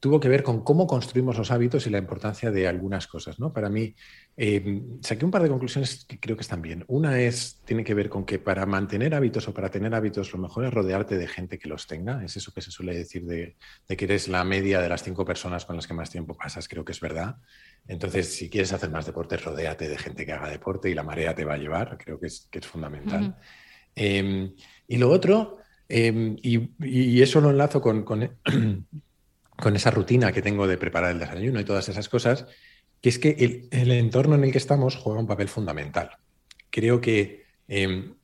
tuvo 0.02 0.20
que 0.20 0.30
ver 0.30 0.42
con 0.42 0.64
cómo 0.64 0.88
construimos 0.88 1.38
los 1.38 1.52
hábitos 1.52 1.86
y 1.86 1.92
la 1.92 2.00
importancia 2.00 2.50
de 2.50 2.68
algunas 2.68 3.06
cosas. 3.06 3.40
¿no? 3.40 3.54
Para 3.54 3.70
mí, 3.70 3.94
eh, 4.36 4.82
saqué 5.00 5.24
un 5.24 5.30
par 5.30 5.44
de 5.44 5.50
conclusiones 5.50 6.06
que 6.06 6.20
creo 6.20 6.36
que 6.36 6.42
están 6.42 6.64
bien. 6.64 6.84
Una 6.88 7.22
es, 7.22 7.62
tiene 7.66 7.84
que 7.84 7.94
ver 7.94 8.10
con 8.10 8.26
que 8.26 8.40
para 8.40 8.66
mantener 8.66 9.14
hábitos 9.14 9.48
o 9.48 9.54
para 9.54 9.70
tener 9.70 9.94
hábitos, 9.94 10.34
lo 10.34 10.40
mejor 10.40 10.66
es 10.66 10.74
rodearte 10.74 11.20
de 11.20 11.28
gente 11.28 11.60
que 11.60 11.70
los 11.70 11.86
tenga. 11.86 12.26
Es 12.26 12.36
eso 12.36 12.52
que 12.52 12.62
se 12.62 12.72
suele 12.72 12.96
decir 12.96 13.26
de, 13.26 13.56
que 13.88 14.06
eres 14.06 14.28
la 14.28 14.44
media 14.44 14.82
de 14.82 14.90
las 14.90 15.04
cinco 15.04 15.24
personas 15.24 15.66
con 15.66 15.76
las 15.76 15.86
que 15.86 15.94
más 15.94 16.10
tiempo 16.10 16.36
pasas. 16.36 16.68
Creo 16.68 16.84
que 16.84 16.94
es 16.94 17.00
verdad. 17.00 17.36
Entonces, 17.88 18.34
si 18.34 18.50
quieres 18.50 18.74
hacer 18.74 18.90
más 18.90 19.06
deporte, 19.06 19.38
rodéate 19.38 19.88
de 19.88 20.00
gente 20.00 20.26
que 20.26 20.34
haga 20.34 20.50
deporte 20.50 20.90
y 20.90 20.96
la 20.96 21.04
marea 21.04 21.36
te 21.36 21.46
va 21.46 21.54
a 21.54 21.58
llevar. 21.58 22.00
Creo 22.00 22.20
que 22.20 22.26
es, 22.26 22.48
que 22.50 22.58
es 22.58 22.66
fundamental. 22.66 23.38
Em, 23.94 24.52
y 24.88 24.98
lo 24.98 25.12
otro, 25.12 25.60
em, 25.88 26.38
y, 26.42 27.22
eso 27.22 27.40
lo 27.40 27.52
enlazo 27.52 27.82
con 27.82 28.04
con 28.04 28.40
esa 29.76 29.91
rutina 29.91 30.32
que 30.32 30.41
tengo 30.41 30.67
de 30.67 30.78
preparar 30.78 31.12
el 31.12 31.19
desayuno 31.19 31.60
y 31.60 31.65
todas 31.65 31.88
esas 31.89 32.10
cosas, 32.10 32.45
que 33.02 33.10
es 33.10 33.19
que 33.19 33.69
el, 33.71 33.91
entorno 33.91 34.36
en 34.36 34.43
el 34.43 34.52
que 34.52 34.58
estamos 34.58 34.95
juega 34.95 35.19
un 35.19 35.28
papel 35.28 35.47
fundamental. 35.47 36.17
Creo 36.69 37.02
que 37.02 37.45
em, 37.67 38.15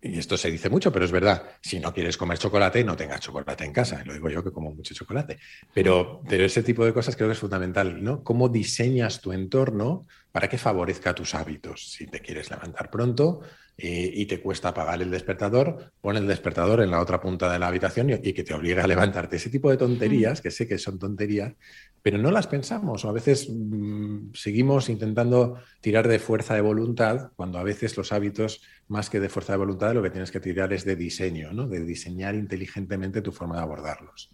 y 0.00 0.18
esto 0.18 0.36
se 0.36 0.50
dice 0.50 0.70
mucho, 0.70 0.92
pero 0.92 1.04
es 1.04 1.10
verdad, 1.10 1.42
si 1.60 1.80
no 1.80 1.92
quieres 1.92 2.16
comer 2.16 2.38
chocolate, 2.38 2.84
no 2.84 2.96
tengas 2.96 3.20
chocolate 3.20 3.64
en 3.64 3.72
casa. 3.72 4.02
Lo 4.04 4.12
digo 4.12 4.30
yo 4.30 4.44
que 4.44 4.52
como 4.52 4.70
mucho 4.70 4.94
chocolate. 4.94 5.38
Pero, 5.74 6.22
pero 6.28 6.44
ese 6.44 6.62
tipo 6.62 6.84
de 6.84 6.92
cosas 6.92 7.16
creo 7.16 7.28
que 7.28 7.32
es 7.32 7.38
fundamental, 7.38 8.02
¿no? 8.02 8.22
¿Cómo 8.22 8.48
diseñas 8.48 9.20
tu 9.20 9.32
entorno 9.32 10.06
para 10.30 10.48
que 10.48 10.56
favorezca 10.56 11.14
tus 11.14 11.34
hábitos? 11.34 11.90
Si 11.90 12.06
te 12.06 12.20
quieres 12.20 12.48
levantar 12.50 12.90
pronto, 12.90 13.40
eh, 13.80 14.10
y 14.12 14.26
te 14.26 14.40
cuesta 14.40 14.70
apagar 14.70 15.00
el 15.02 15.10
despertador, 15.12 15.92
pon 16.00 16.16
el 16.16 16.26
despertador 16.26 16.82
en 16.82 16.90
la 16.90 17.00
otra 17.00 17.20
punta 17.20 17.52
de 17.52 17.60
la 17.60 17.68
habitación 17.68 18.10
y, 18.10 18.32
que 18.32 18.42
te 18.42 18.52
obligue 18.52 18.80
a 18.80 18.88
levantarte. 18.88 19.36
Ese 19.36 19.50
tipo 19.50 19.70
de 19.70 19.76
tonterías, 19.76 20.40
que 20.40 20.50
sé 20.50 20.66
que 20.66 20.78
son 20.78 20.98
tonterías, 20.98 21.54
pero 22.02 22.18
no 22.18 22.30
las 22.30 22.46
pensamos 22.46 23.04
o 23.04 23.08
a 23.08 23.12
veces 23.12 23.48
mm, 23.50 24.32
seguimos 24.34 24.88
intentando 24.88 25.58
tirar 25.80 26.08
de 26.08 26.18
fuerza 26.18 26.54
de 26.54 26.60
voluntad 26.60 27.32
cuando 27.36 27.58
a 27.58 27.62
veces 27.62 27.96
los 27.96 28.12
hábitos, 28.12 28.62
más 28.88 29.10
que 29.10 29.20
de 29.20 29.28
fuerza 29.28 29.52
de 29.52 29.58
voluntad, 29.58 29.94
lo 29.94 30.02
que 30.02 30.10
tienes 30.10 30.30
que 30.30 30.40
tirar 30.40 30.72
es 30.72 30.84
de 30.84 30.96
diseño, 30.96 31.52
¿no? 31.52 31.66
de 31.68 31.84
diseñar 31.84 32.34
inteligentemente 32.34 33.22
tu 33.22 33.32
forma 33.32 33.56
de 33.56 33.62
abordarlos. 33.62 34.30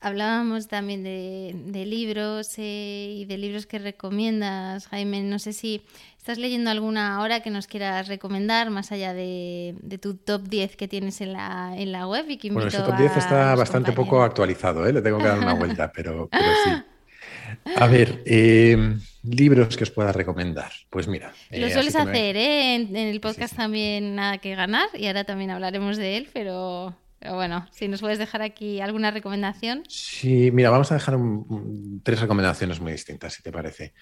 Hablábamos 0.00 0.68
también 0.68 1.02
de, 1.02 1.86
libros 1.86 2.54
eh, 2.58 3.14
y 3.16 3.24
de 3.24 3.38
libros 3.38 3.66
que 3.66 3.78
recomiendas, 3.78 4.86
Jaime. 4.88 5.22
No 5.22 5.38
sé 5.38 5.52
si 5.52 5.82
estás 6.18 6.38
leyendo 6.38 6.70
alguna 6.70 7.16
ahora 7.16 7.40
que 7.40 7.50
nos 7.50 7.66
quieras 7.66 8.08
recomendar, 8.08 8.70
más 8.70 8.92
allá 8.92 9.14
de, 9.14 9.74
tu 10.00 10.14
top 10.14 10.42
10 10.42 10.76
que 10.76 10.86
tienes 10.86 11.20
en 11.20 11.32
la, 11.32 11.74
en 11.76 11.92
la 11.92 12.06
web. 12.06 12.26
Y 12.28 12.36
que 12.36 12.50
bueno, 12.50 12.68
ese 12.68 12.78
top 12.78 12.96
10 12.96 13.16
está 13.16 13.54
bastante 13.54 13.92
poco 13.92 14.22
actualizado, 14.22 14.86
¿eh? 14.86 14.92
le 14.92 15.02
tengo 15.02 15.18
que 15.18 15.24
dar 15.24 15.38
una 15.38 15.54
vuelta, 15.54 15.90
pero, 15.94 16.28
sí. 16.32 16.70
A 17.76 17.86
ver, 17.86 18.22
em, 18.26 19.00
libros 19.22 19.76
que 19.76 19.84
os 19.84 19.90
pueda 19.90 20.12
recomendar. 20.12 20.72
Pues 20.90 21.08
mira. 21.08 21.32
Lo 21.50 21.66
eh, 21.66 21.72
sueles 21.72 21.96
hacer, 21.96 22.36
¿eh? 22.36 22.74
En, 22.74 22.96
el 22.96 23.20
podcast 23.20 23.56
también 23.56 24.14
Nada 24.14 24.38
que 24.38 24.54
Ganar 24.54 24.88
y 24.94 25.06
ahora 25.06 25.24
también 25.24 25.50
hablaremos 25.50 25.96
de 25.96 26.16
él, 26.16 26.28
pero 26.32 26.94
bueno, 27.20 27.66
si 27.72 27.88
nos 27.88 28.00
puedes 28.00 28.18
dejar 28.18 28.42
aquí 28.42 28.80
alguna 28.80 29.10
recomendación. 29.10 29.82
Sí, 29.88 30.50
mira, 30.52 30.70
vamos 30.70 30.90
a 30.92 30.94
dejar 30.94 31.18
tres 32.02 32.20
recomendaciones 32.20 32.80
muy 32.80 32.92
distintas, 32.92 33.34
si 33.34 33.42
te 33.42 33.52
parece. 33.52 33.94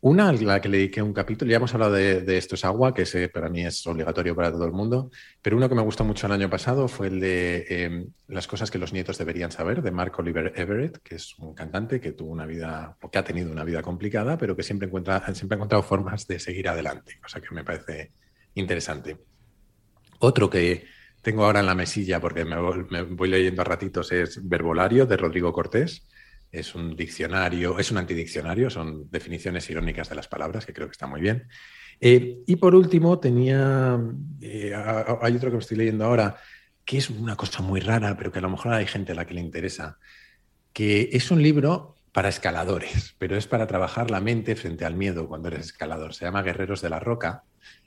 Una, 0.00 0.30
la 0.32 0.60
que 0.60 0.68
le 0.68 0.76
dediqué 0.76 1.00
un 1.00 1.14
capítulo, 1.14 1.50
ya 1.50 1.56
hemos 1.56 1.72
hablado 1.72 1.92
de, 1.94 2.36
Esto 2.36 2.56
es 2.56 2.64
agua, 2.66 2.92
que 2.92 3.06
para 3.30 3.48
mí 3.48 3.64
es 3.64 3.86
obligatorio 3.86 4.36
para 4.36 4.52
todo 4.52 4.66
el 4.66 4.72
mundo, 4.72 5.10
pero 5.40 5.56
uno 5.56 5.66
que 5.66 5.74
me 5.74 5.80
gustó 5.80 6.04
mucho 6.04 6.26
el 6.26 6.32
año 6.34 6.50
pasado 6.50 6.88
fue 6.88 7.06
el 7.06 7.20
de 7.20 7.64
em, 7.70 8.06
Las 8.28 8.46
cosas 8.46 8.70
que 8.70 8.76
los 8.76 8.92
nietos 8.92 9.16
deberían 9.16 9.50
saber, 9.50 9.80
de 9.80 9.90
Mark 9.90 10.12
Oliver 10.18 10.52
Everett, 10.56 10.98
que 10.98 11.14
es 11.14 11.38
un 11.38 11.54
cantante 11.54 12.02
que 12.02 12.12
tuvo 12.12 12.32
una 12.32 12.44
vida, 12.44 12.98
que 13.10 13.18
ha 13.18 13.24
tenido 13.24 13.50
una 13.50 13.64
vida 13.64 13.80
complicada, 13.80 14.36
pero 14.36 14.54
que 14.54 14.62
siempre, 14.62 14.88
encuentra, 14.88 15.34
siempre 15.34 15.56
ha 15.56 15.58
encontrado 15.58 15.82
formas 15.82 16.26
de 16.26 16.38
seguir 16.38 16.68
adelante, 16.68 17.18
cosa 17.22 17.40
que 17.40 17.54
me 17.54 17.64
parece 17.64 18.12
interesante. 18.56 19.16
Otro 20.18 20.50
que, 20.50 20.84
tengo 21.24 21.44
ahora 21.44 21.60
en 21.60 21.66
la 21.66 21.74
mesilla, 21.74 22.20
porque 22.20 22.44
me, 22.44 22.56
voy 22.56 23.28
leyendo 23.28 23.62
a 23.62 23.64
ratitos, 23.64 24.12
es 24.12 24.46
Verbolario 24.46 25.06
de 25.06 25.16
Rodrigo 25.16 25.52
Cortés. 25.52 26.06
Es 26.52 26.74
un 26.74 26.94
diccionario, 26.94 27.78
es 27.78 27.90
un 27.90 27.96
antidiccionario, 27.96 28.68
son 28.68 29.10
definiciones 29.10 29.68
irónicas 29.70 30.08
de 30.10 30.14
las 30.14 30.28
palabras, 30.28 30.66
que 30.66 30.74
creo 30.74 30.86
que 30.86 30.92
está 30.92 31.06
muy 31.06 31.22
bien. 31.22 31.48
Eh, 31.98 32.42
y 32.46 32.56
por 32.56 32.74
último, 32.74 33.18
tenía, 33.18 33.98
eh, 34.42 34.72
hay 34.74 35.34
otro 35.34 35.50
que 35.50 35.56
me 35.56 35.62
estoy 35.62 35.78
leyendo 35.78 36.04
ahora, 36.04 36.36
que 36.84 36.98
es 36.98 37.08
una 37.08 37.36
cosa 37.36 37.62
muy 37.62 37.80
rara, 37.80 38.16
pero 38.16 38.30
que 38.30 38.38
a 38.38 38.42
lo 38.42 38.50
mejor 38.50 38.74
hay 38.74 38.86
gente 38.86 39.12
a 39.12 39.14
la 39.14 39.26
que 39.26 39.34
le 39.34 39.40
interesa, 39.40 39.98
que 40.74 41.08
es 41.10 41.30
un 41.30 41.42
libro 41.42 41.96
para 42.12 42.28
escaladores, 42.28 43.16
pero 43.18 43.36
es 43.36 43.46
para 43.46 43.66
trabajar 43.66 44.10
la 44.10 44.20
mente 44.20 44.54
frente 44.56 44.84
al 44.84 44.94
miedo 44.94 45.26
cuando 45.26 45.48
eres 45.48 45.66
escalador. 45.66 46.14
Se 46.14 46.26
llama 46.26 46.42
Guerreros 46.42 46.82
de 46.82 46.90
la 46.90 47.00
Roca. 47.00 47.44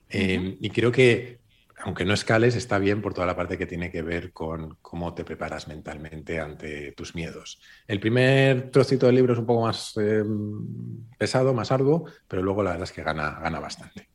Eh, 0.10 0.58
y 0.60 0.70
creo 0.72 0.92
que 0.92 1.40
aunque 1.80 2.06
no 2.06 2.14
escales, 2.14 2.56
está 2.56 2.80
bien 2.80 3.02
por 3.02 3.14
toda 3.14 3.28
la 3.28 3.36
parte 3.36 3.58
que 3.58 3.68
tiene 3.68 3.92
que 3.92 4.02
ver 4.02 4.34
con 4.34 4.78
cómo 4.82 5.14
te 5.14 5.24
preparas 5.24 5.68
mentalmente 5.68 6.40
ante 6.40 6.92
tus 6.94 7.16
miedos. 7.16 7.62
El 7.88 8.00
primer 8.00 8.72
trocito 8.72 9.06
del 9.06 9.16
libro 9.16 9.34
es 9.34 9.40
un 9.40 9.46
poco 9.46 9.62
más 9.66 9.96
em, 9.98 11.08
pesado, 11.18 11.54
más 11.54 11.72
arduo, 11.72 12.06
pero 12.28 12.42
luego 12.42 12.64
la 12.64 12.72
verdad 12.72 12.86
es 12.86 12.94
que 12.94 13.04
gana, 13.04 13.40
gana 13.40 13.60
bastante. 13.60 14.10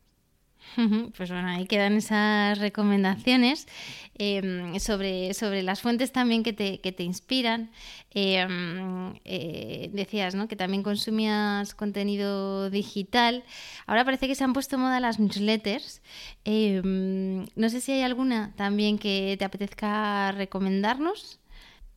Pues 1.16 1.30
bueno, 1.30 1.48
ahí 1.48 1.66
quedan 1.66 1.94
esas 1.94 2.58
recomendaciones 2.58 3.66
em, 4.18 4.78
sobre, 4.78 5.34
sobre 5.34 5.62
las 5.62 5.80
fuentes 5.82 6.12
también 6.12 6.42
que 6.42 6.52
te, 6.52 6.80
que 6.80 6.92
te 6.92 7.02
inspiran. 7.02 7.70
Em, 8.14 9.14
eh, 9.24 9.90
decías 9.92 10.34
¿no? 10.34 10.48
que 10.48 10.56
también 10.56 10.82
consumías 10.82 11.74
contenido 11.74 12.70
digital. 12.70 13.44
Ahora 13.86 14.04
parece 14.04 14.28
que 14.28 14.34
se 14.34 14.44
han 14.44 14.52
puesto 14.52 14.78
moda 14.78 15.00
las 15.00 15.18
newsletters. 15.18 16.02
Em, 16.44 17.44
no 17.56 17.68
sé 17.68 17.80
si 17.80 17.92
hay 17.92 18.02
alguna 18.02 18.52
también 18.56 18.98
que 18.98 19.36
te 19.38 19.44
apetezca 19.44 20.32
recomendarnos. 20.32 21.41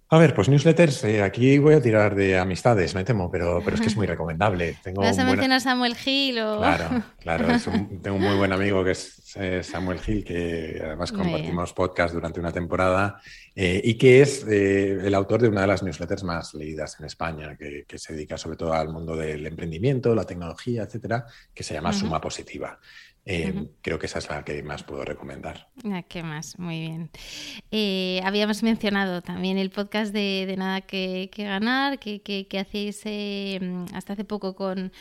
A 0.08 0.20
ver, 0.20 0.36
pues 0.36 0.50
newsletters, 0.50 1.04
eh, 1.06 1.24
aquí 1.24 1.58
voy 1.58 1.74
a 1.74 1.82
tirar 1.82 2.13
de 2.13 2.38
amistades, 2.38 2.94
me 2.94 3.04
temo, 3.04 3.32
pero, 3.32 3.60
pero 3.65 3.76
es 3.76 3.82
que 3.82 3.88
es 3.88 3.96
muy 3.96 4.06
recomendable. 4.06 4.78
Tengo 4.84 5.02
¿Vas 5.02 5.18
a 5.18 5.26
mencionar 5.26 5.58
a 5.58 5.60
Samuel 5.60 5.96
Gil? 5.96 6.36
Claro, 6.36 7.04
claro, 7.20 7.48
tengo 8.04 8.18
un 8.18 8.22
muy 8.22 8.38
buen 8.38 8.54
amigo 8.54 8.84
que 8.84 8.91
es 8.91 9.36
eh, 9.36 9.63
Samuel 9.63 10.00
Gil, 10.00 10.24
que 10.24 10.80
además 10.86 11.12
compartimos 11.12 11.74
podcast 11.74 12.13
durante 12.13 12.39
una 12.39 12.52
temporada 12.52 13.20
eh, 13.56 13.82
y 13.84 13.96
que 13.96 14.22
es 14.22 14.46
el 14.46 15.13
autor 15.15 15.41
de 15.41 15.50
una 15.50 15.62
de 15.62 15.68
las 15.68 15.82
newsletters 15.82 16.24
más 16.24 16.54
leídas 16.54 17.00
en 17.00 17.08
España, 17.08 17.58
que, 17.58 17.86
se 17.98 18.13
dedica 18.13 18.38
sobre 18.38 18.58
todo 18.58 18.74
al 18.74 18.89
mundo 18.89 19.15
del 19.15 19.48
emprendimiento, 19.48 20.13
la 20.13 20.26
tecnología, 20.26 20.84
etcétera, 20.84 21.26
que 21.52 21.63
se 21.63 21.74
llama 21.74 21.91
Suma 21.94 22.22
Positiva. 22.22 22.80
Em, 23.28 23.70
creo 23.82 23.98
que 23.98 24.06
esa 24.06 24.20
es 24.20 24.30
la 24.30 24.44
que 24.46 24.62
más 24.62 24.84
puedo 24.84 25.04
recomendar. 25.04 25.68
Ah, 25.92 26.04
¿Qué 26.04 26.22
más? 26.22 26.60
Muy 26.60 26.80
bien. 26.80 27.10
Eh, 27.72 28.22
habíamos 28.24 28.62
mencionado 28.62 29.24
también 29.24 29.58
el 29.58 29.72
podcast 29.72 30.14
de, 30.14 30.54
Nada 30.56 30.82
que, 30.82 31.32
Ganar, 31.36 31.98
que, 31.98 32.22
que, 32.22 32.60
hacéis 32.60 33.02
eh, 33.06 33.60
hasta 33.94 34.14
hace 34.14 34.26
poco 34.26 34.56
con, 34.56 34.92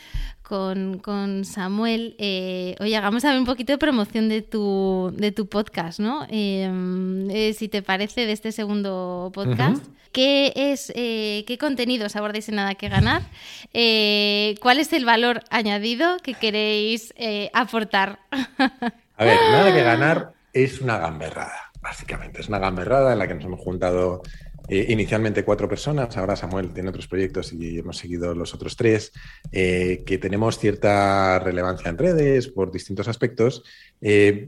con, 0.47 1.45
Samuel. 1.45 2.15
Eh, 2.19 2.75
oye, 2.79 2.95
hagamos 2.95 3.25
a 3.25 3.31
ver 3.31 3.39
un 3.39 3.45
poquito 3.45 3.73
de 3.73 3.77
promoción 3.77 4.29
de 4.29 4.41
tu, 4.41 5.11
de 5.15 5.31
tu 5.31 5.47
podcast, 5.47 5.99
¿no? 5.99 6.25
Em, 6.29 7.29
si 7.53 7.67
te 7.67 7.81
parece, 7.81 8.25
de 8.25 8.31
este 8.31 8.51
segundo 8.51 9.31
podcast. 9.33 9.83
¿Qué 10.11 10.53
es, 10.55 10.93
qué 10.95 11.57
contenidos 11.59 12.15
abordáis 12.15 12.47
en 12.47 12.55
Nada 12.55 12.75
que 12.75 12.87
Ganar? 12.87 13.21
¿Cuál 13.73 14.79
es 14.79 14.93
el 14.93 15.03
valor 15.03 15.43
añadido 15.49 16.17
que 16.23 16.35
queréis 16.35 17.13
aportar 17.51 18.19
a 19.17 19.25
ver, 19.25 19.37
nada 19.51 19.73
que 19.73 19.83
ganar 19.83 20.33
es 20.53 20.81
una 20.81 20.97
gamberrada, 20.97 21.71
básicamente. 21.81 22.41
Es 22.41 22.47
una 22.47 22.59
gamberrada 22.59 23.13
en 23.13 23.19
la 23.19 23.27
que 23.27 23.35
nos 23.35 23.45
hemos 23.45 23.59
juntado 23.59 24.21
eh, 24.67 24.87
inicialmente 24.89 25.43
cuatro 25.43 25.69
personas, 25.69 26.17
ahora 26.17 26.35
Samuel 26.35 26.73
tiene 26.73 26.89
otros 26.89 27.07
proyectos 27.07 27.53
y 27.53 27.77
hemos 27.77 27.97
seguido 27.97 28.33
los 28.33 28.53
otros 28.53 28.75
tres, 28.75 29.11
eh, 29.51 30.03
que 30.05 30.17
tenemos 30.17 30.57
cierta 30.57 31.39
relevancia 31.39 31.89
en 31.89 31.97
redes 31.97 32.47
por 32.47 32.71
distintos 32.71 33.07
aspectos, 33.07 33.63
eh, 34.01 34.45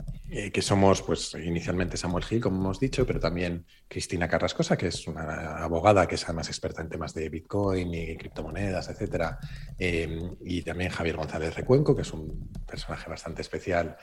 que 0.51 0.61
somos 0.61 1.01
pues 1.03 1.35
inicialmente 1.35 1.97
Samuel 1.97 2.23
Gil, 2.23 2.41
como 2.41 2.57
hemos 2.57 2.79
dicho, 2.79 3.05
pero 3.05 3.19
también 3.19 3.65
Cristina 3.87 4.27
Carrascosa, 4.27 4.75
que 4.75 4.87
es 4.87 5.07
una 5.07 5.57
abogada 5.63 6.07
que 6.07 6.15
es 6.15 6.23
además 6.25 6.47
experta 6.47 6.81
en 6.81 6.89
temas 6.89 7.13
de 7.13 7.29
Bitcoin 7.29 7.93
y 7.93 8.17
criptomonedas, 8.17 8.89
etcétera, 8.89 9.39
y 9.79 10.61
también 10.63 10.89
Javier 10.89 11.15
González 11.15 11.55
Recuenco, 11.55 11.95
que 11.95 12.01
es 12.01 12.11
un 12.11 12.51
personaje 12.67 13.09
bastante 13.09 13.41
especial, 13.41 13.95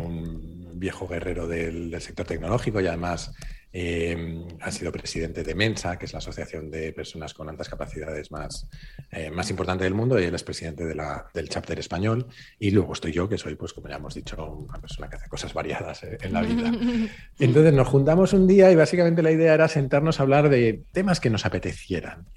un 0.00 0.70
viejo 0.74 1.08
guerrero 1.08 1.48
del, 1.48 1.90
del 1.90 2.00
sector 2.00 2.26
tecnológico 2.26 2.80
y 2.80 2.86
además 2.86 3.32
eh, 3.76 4.46
ha 4.60 4.70
sido 4.70 4.92
presidente 4.92 5.42
de 5.42 5.52
Mensa, 5.56 5.98
que 5.98 6.04
es 6.04 6.12
la 6.12 6.20
asociación 6.20 6.70
de 6.70 6.92
personas 6.92 7.34
con 7.34 7.48
altas 7.48 7.68
capacidades 7.68 8.30
más, 8.30 8.68
eh, 9.10 9.32
más 9.32 9.50
importante 9.50 9.82
del 9.82 9.94
mundo, 9.94 10.20
y 10.20 10.22
él 10.22 10.34
es 10.36 10.44
presidente 10.44 10.84
de 10.84 10.94
la, 10.94 11.26
del 11.34 11.48
chapter 11.48 11.76
español. 11.80 12.28
Y 12.60 12.70
luego 12.70 12.92
estoy 12.92 13.10
yo, 13.10 13.28
que 13.28 13.36
soy, 13.36 13.56
pues 13.56 13.72
como 13.72 13.88
ya 13.88 13.96
hemos 13.96 14.14
dicho, 14.14 14.36
una 14.68 14.80
persona 14.80 15.10
que 15.10 15.16
hace 15.16 15.28
cosas 15.28 15.52
variadas 15.52 16.04
eh, 16.04 16.18
en 16.22 16.32
la 16.32 16.42
vida. 16.42 16.70
Entonces 17.40 17.72
nos 17.72 17.88
juntamos 17.88 18.32
un 18.32 18.46
día 18.46 18.70
y 18.70 18.76
básicamente 18.76 19.24
la 19.24 19.32
idea 19.32 19.54
era 19.54 19.66
sentarnos 19.66 20.20
a 20.20 20.22
hablar 20.22 20.50
de 20.50 20.84
temas 20.92 21.18
que 21.18 21.30
nos 21.30 21.44
apetecieran. 21.44 22.28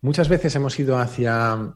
muchas 0.00 0.28
veces 0.28 0.56
hemos 0.56 0.76
ido 0.80 0.98
hacia 0.98 1.72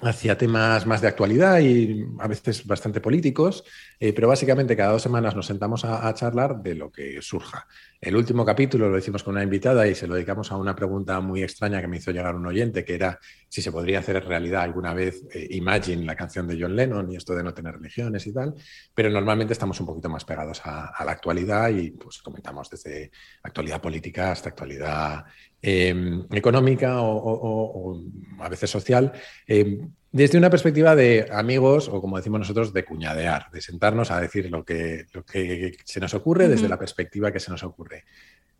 hacia 0.00 0.38
temas 0.38 0.86
más 0.86 1.00
de 1.00 1.08
actualidad 1.08 1.58
y 1.60 2.06
a 2.20 2.28
veces 2.28 2.66
bastante 2.66 3.00
políticos, 3.00 3.64
eh, 3.98 4.12
pero 4.12 4.28
básicamente 4.28 4.76
cada 4.76 4.92
dos 4.92 5.02
semanas 5.02 5.34
nos 5.34 5.46
sentamos 5.46 5.84
a, 5.84 6.12
charlar 6.14 6.62
de 6.62 6.74
lo 6.74 6.90
que 6.90 7.20
surja. 7.20 7.66
El 8.00 8.16
último 8.16 8.44
capítulo 8.44 8.88
lo 8.88 8.98
hicimos 8.98 9.22
con 9.22 9.34
una 9.34 9.42
invitada 9.42 9.86
y 9.88 9.94
se 9.94 10.06
lo 10.06 10.14
dedicamos 10.14 10.52
a 10.52 10.56
una 10.56 10.76
pregunta 10.76 11.20
muy 11.20 11.42
extraña 11.42 11.80
que 11.80 11.88
me 11.88 11.96
hizo 11.96 12.12
llegar 12.12 12.36
un 12.36 12.46
oyente, 12.46 12.84
que 12.84 12.94
era 12.94 13.18
si 13.48 13.62
se 13.62 13.72
podría 13.72 14.00
hacer 14.00 14.24
realidad 14.24 14.62
alguna 14.62 14.92
vez 14.92 15.24
eh, 15.32 15.46
Imagine, 15.50 16.04
la 16.04 16.14
canción 16.14 16.46
de 16.46 16.58
John 16.60 16.76
Lennon 16.76 17.10
y 17.10 17.16
esto 17.16 17.34
de 17.34 17.42
no 17.42 17.54
tener 17.54 17.74
religiones 17.74 18.26
y 18.26 18.32
tal, 18.32 18.54
pero 18.94 19.10
normalmente 19.10 19.52
estamos 19.52 19.80
un 19.80 19.86
poquito 19.86 20.08
más 20.08 20.24
pegados 20.24 20.60
a, 20.64 21.04
la 21.04 21.12
actualidad 21.12 21.70
y 21.70 21.90
pues 21.92 22.18
comentamos 22.18 22.68
desde 22.68 23.10
actualidad 23.42 23.80
política 23.80 24.32
hasta 24.32 24.50
actualidad 24.50 25.24
em, 25.62 26.26
económica 26.30 27.00
o, 27.00 28.02
a 28.40 28.48
veces 28.48 28.70
social. 28.70 29.12
Em, 29.46 29.90
desde 30.10 30.38
una 30.38 30.50
perspectiva 30.50 30.96
de 30.96 31.28
amigos 31.30 31.88
o 31.88 32.00
como 32.00 32.16
decimos 32.16 32.40
nosotros, 32.40 32.72
de 32.72 32.84
cuñadear, 32.84 33.50
de 33.50 33.60
sentarnos 33.60 34.10
a 34.10 34.20
decir 34.20 34.50
lo 34.50 34.64
que, 34.64 35.06
lo 35.12 35.24
que 35.24 35.76
se 35.84 36.00
nos 36.00 36.14
ocurre 36.14 36.48
desde 36.48 36.68
la 36.68 36.78
perspectiva 36.78 37.30
que 37.30 37.40
se 37.40 37.50
nos 37.50 37.62
ocurre. 37.62 38.04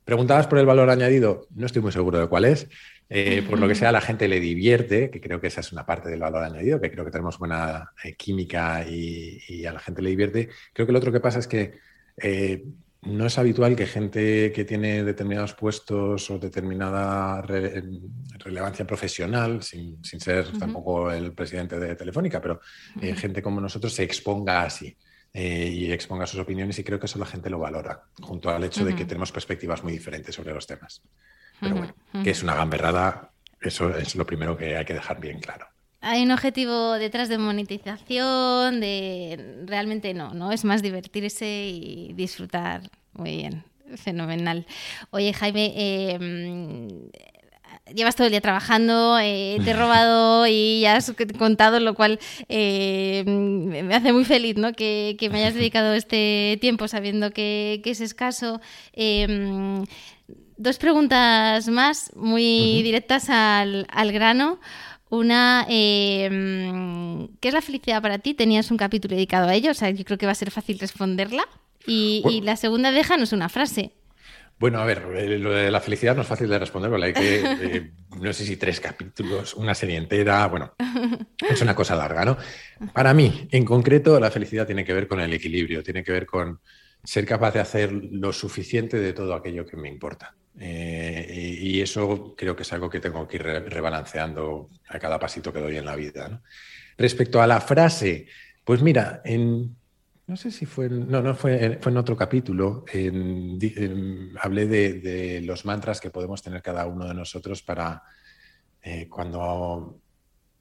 Preguntabas 0.09 0.47
por 0.47 0.59
el 0.59 0.65
valor 0.65 0.89
añadido, 0.89 1.49
no 1.55 1.67
estoy 1.67 1.83
muy 1.83 1.93
seguro 1.93 2.19
de 2.19 2.29
cuál 2.29 2.47
es. 2.47 2.67
Eh, 3.11 3.45
por 3.47 3.59
lo 3.59 3.69
que 3.69 3.75
sea, 3.75 3.91
a 3.91 3.93
la 3.93 4.01
gente 4.01 4.27
le 4.27 4.41
divierte, 4.41 5.11
que 5.11 5.21
creo 5.21 5.39
que 5.39 5.49
esa 5.49 5.61
es 5.61 5.71
una 5.71 5.85
parte 5.85 6.09
del 6.09 6.21
valor 6.21 6.45
añadido, 6.45 6.81
que 6.81 6.91
creo 6.91 7.05
que 7.05 7.11
tenemos 7.11 7.39
buena 7.39 7.93
eh, 8.03 8.15
química 8.15 8.89
y, 8.89 9.67
a 9.67 9.73
la 9.75 9.81
gente 9.81 10.01
le 10.01 10.09
divierte. 10.09 10.49
Creo 10.73 10.87
que 10.87 10.95
lo 10.95 10.99
otro 10.99 11.13
que 11.13 11.21
pasa 11.21 11.41
es 11.41 11.47
que 11.47 11.75
eh, 12.17 12.65
no 13.03 13.27
es 13.27 13.37
habitual 13.37 13.77
que 13.77 13.85
gente 13.85 14.51
que 14.51 14.65
tiene 14.65 15.05
determinados 15.05 15.53
puestos 15.53 16.31
o 16.31 16.39
determinada 16.39 17.43
relevancia 17.43 18.87
profesional, 18.87 19.63
sin, 19.63 20.03
ser 20.03 20.59
tampoco 20.59 21.13
el 21.13 21.35
presidente 21.35 21.79
de 21.79 21.97
Telefónica, 21.97 22.41
pero 22.41 22.61
gente 22.99 23.43
como 23.43 23.61
nosotros 23.61 23.93
se 23.93 24.05
exponga 24.05 24.63
así. 24.63 24.97
Eh, 25.35 25.69
y 25.73 25.93
exponga 25.93 26.27
sus 26.27 26.41
opiniones 26.41 26.79
y 26.79 26.85
creo 26.85 26.99
que 26.99 27.07
eso 27.07 27.19
la 27.19 27.27
gente 27.27 27.51
lo 27.51 27.59
valora, 27.59 28.05
junto 28.21 28.51
al 28.51 28.65
hecho 28.65 28.85
de 28.85 28.97
que 28.97 29.05
tenemos 29.05 29.31
perspectivas 29.31 29.85
muy 29.85 29.93
diferentes 29.93 30.35
sobre 30.35 30.55
los 30.55 30.67
temas. 30.67 31.03
Pero 31.61 31.77
bueno, 31.77 31.95
que 32.25 32.31
es 32.31 32.43
una 32.43 32.55
gamberrada, 32.55 33.31
eso 33.61 33.97
es 33.97 34.17
lo 34.17 34.27
primero 34.27 34.57
que 34.57 34.77
hay 34.77 34.85
que 34.85 34.95
dejar 34.95 35.21
bien 35.21 35.41
claro. 35.41 35.67
Hay 36.01 36.23
un 36.23 36.31
objetivo 36.31 36.93
detrás 36.95 37.29
de 37.29 37.39
monetización, 37.39 38.81
de 38.81 39.65
realmente 39.67 40.15
no, 40.15 40.33
¿no? 40.33 40.53
Es 40.53 40.65
más 40.65 40.81
divertirse 40.81 41.67
y 41.67 42.13
disfrutar. 42.15 42.83
Muy 43.13 43.37
bien, 43.37 43.65
fenomenal. 43.97 44.65
Oye, 45.11 45.33
Jaime, 45.33 46.13
em, 46.13 47.11
llevas 47.95 48.17
todo 48.17 48.27
el 48.27 48.31
día 48.31 48.41
trabajando, 48.41 49.19
eh, 49.19 49.59
te 49.65 49.71
he 49.71 49.75
robado 49.75 50.47
y 50.47 50.81
ya 50.83 50.97
has 50.97 51.13
contado, 51.39 51.81
lo 51.81 51.95
cual 51.95 52.19
em, 52.49 53.67
me 53.67 53.95
hace 53.95 54.13
muy 54.13 54.25
feliz 54.25 54.57
¿no? 54.57 54.73
que, 54.73 55.17
me 55.31 55.39
hayas 55.39 55.55
dedicado 55.55 55.95
este 55.95 56.59
tiempo 56.61 56.89
sabiendo 56.89 57.31
que, 57.31 57.81
es 57.85 58.01
escaso. 58.01 58.61
Em, 58.93 59.85
dos 60.57 60.79
preguntas 60.79 61.69
más, 61.69 62.13
muy 62.15 62.83
directas 62.83 63.31
al, 63.31 63.87
al 63.91 64.13
grano. 64.13 64.59
Una, 65.11 65.65
eh, 65.71 66.29
¿qué 67.41 67.49
es 67.49 67.55
la 67.55 67.63
felicidad 67.63 68.03
para 68.03 68.19
ti? 68.19 68.35
Tenías 68.35 68.71
un 68.71 68.77
capítulo 68.77 69.15
dedicado 69.15 69.49
a 69.49 69.55
ello, 69.55 69.71
o 69.71 69.75
sea, 69.75 69.91
yo 69.91 70.05
creo 70.05 70.19
que 70.19 70.27
va 70.27 70.33
a 70.33 70.35
ser 70.35 70.51
fácil 70.51 70.79
responderla. 70.79 71.45
Y, 71.87 72.43
la 72.43 72.57
segunda, 72.57 72.91
déjanos 72.91 73.33
una 73.33 73.49
frase. 73.49 73.93
Bueno, 74.59 74.81
a 74.81 74.85
ver, 74.85 75.07
eh, 75.15 75.39
lo 75.39 75.53
de 75.53 75.71
la 75.71 75.81
felicidad 75.81 76.17
no 76.17 76.23
es 76.23 76.29
fácil 76.29 76.49
de 76.49 76.59
responder, 76.59 76.91
porque 76.91 77.07
hay 77.07 77.13
que, 77.13 77.43
eh, 77.45 77.93
no 78.21 78.33
sé 78.33 78.45
si 78.45 78.57
tres 78.57 78.81
capítulos, 78.81 79.55
una 79.55 79.75
serie 79.75 79.97
entera, 79.97 80.47
bueno, 80.49 80.75
es 81.49 81.63
una 81.63 81.77
cosa 81.77 81.95
larga, 81.95 82.25
¿no? 82.25 82.37
Para 82.93 83.15
mí, 83.15 83.49
en 83.53 83.65
concreto, 83.65 84.19
la 84.19 84.33
felicidad 84.33 84.67
tiene 84.67 84.85
que 84.85 84.93
ver 84.93 85.07
con 85.07 85.21
el 85.21 85.33
equilibrio, 85.33 85.83
tiene 85.83 86.03
que 86.03 86.13
ver 86.13 86.27
con 86.27 86.61
ser 87.05 87.25
capaz 87.25 87.53
de 87.53 87.61
hacer 87.61 87.93
lo 87.93 88.33
suficiente 88.33 88.99
de 88.99 89.13
todo 89.13 89.35
aquello 89.35 89.65
que 89.65 89.77
me 89.77 89.89
importa. 89.89 90.35
Eh, 90.59 91.57
y, 91.61 91.81
eso 91.81 92.35
creo 92.37 92.57
que 92.57 92.63
es 92.63 92.73
algo 92.73 92.91
que 92.91 92.99
tengo 92.99 93.29
que 93.29 93.37
ir 93.37 93.45
rebalanceando 93.45 94.71
a 94.89 94.99
cada 94.99 95.19
pasito 95.21 95.53
que 95.53 95.61
doy 95.61 95.77
en 95.77 95.85
la 95.85 95.95
vida. 95.95 96.43
Respecto 96.97 97.41
a 97.41 97.47
la 97.47 97.61
frase, 97.61 98.27
pues 98.65 98.83
mira, 98.83 99.23
en, 99.25 99.78
no 100.29 100.37
sé 100.37 100.51
si 100.51 100.67
fue, 100.67 100.91
no, 100.91 101.23
no 101.23 101.35
fue, 101.35 101.79
fue 101.81 101.91
en 101.91 101.99
otro 101.99 102.15
capítulo, 102.15 102.85
hablé 104.41 104.67
de, 104.67 105.41
los 105.43 105.65
mantras 105.65 106.03
que 106.03 106.11
podemos 106.11 106.43
tener 106.43 106.61
cada 106.61 106.87
uno 106.87 107.09
de 107.09 107.15
nosotros 107.15 107.63
para 107.63 108.03
eh, 108.83 109.09
cuando 109.09 109.99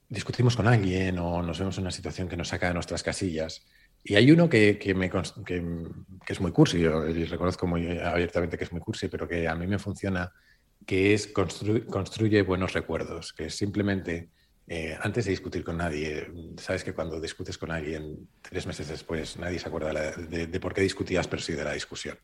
discutimos 0.08 0.56
con 0.56 0.66
alguien 0.66 1.18
o 1.18 1.42
nos 1.42 1.58
vemos 1.58 1.76
en 1.76 1.82
una 1.82 1.90
situación 1.90 2.28
que 2.28 2.36
nos 2.36 2.48
saca 2.48 2.68
de 2.68 2.74
nuestras 2.74 3.02
casillas. 3.02 3.66
Y 4.02 4.14
hay 4.14 4.30
uno 4.30 4.48
que, 4.48 4.78
me, 4.96 5.10
es 6.26 6.40
muy 6.40 6.50
cursi, 6.50 6.78
y 6.78 7.24
reconozco 7.24 7.66
muy 7.66 7.98
abiertamente 7.98 8.56
que 8.56 8.64
es 8.64 8.72
muy 8.72 8.80
cursi, 8.80 9.08
pero 9.08 9.28
que 9.28 9.46
a 9.46 9.54
mí 9.54 9.66
me 9.66 9.78
funciona, 9.78 10.32
que 10.86 11.12
es 11.12 11.26
construye 11.26 12.40
buenos 12.40 12.72
recuerdos, 12.72 13.34
que 13.34 13.46
es 13.46 13.54
simplemente 13.54 14.30
eh, 14.68 14.98
antes 15.00 15.24
de 15.24 15.30
discutir 15.30 15.64
con 15.64 15.78
nadie, 15.78 16.30
sabes 16.58 16.84
que 16.84 16.92
cuando 16.92 17.20
discutes 17.20 17.56
con 17.56 17.70
alguien 17.70 18.28
tres 18.42 18.66
meses 18.66 18.88
después 18.88 19.38
nadie 19.38 19.58
se 19.58 19.68
acuerda 19.68 20.12
de, 20.12 20.60
por 20.60 20.74
qué 20.74 20.82
discutías, 20.82 21.26
pero 21.26 21.40
sí 21.40 21.54
de 21.54 21.64
la 21.64 21.72
discusión. 21.72 22.18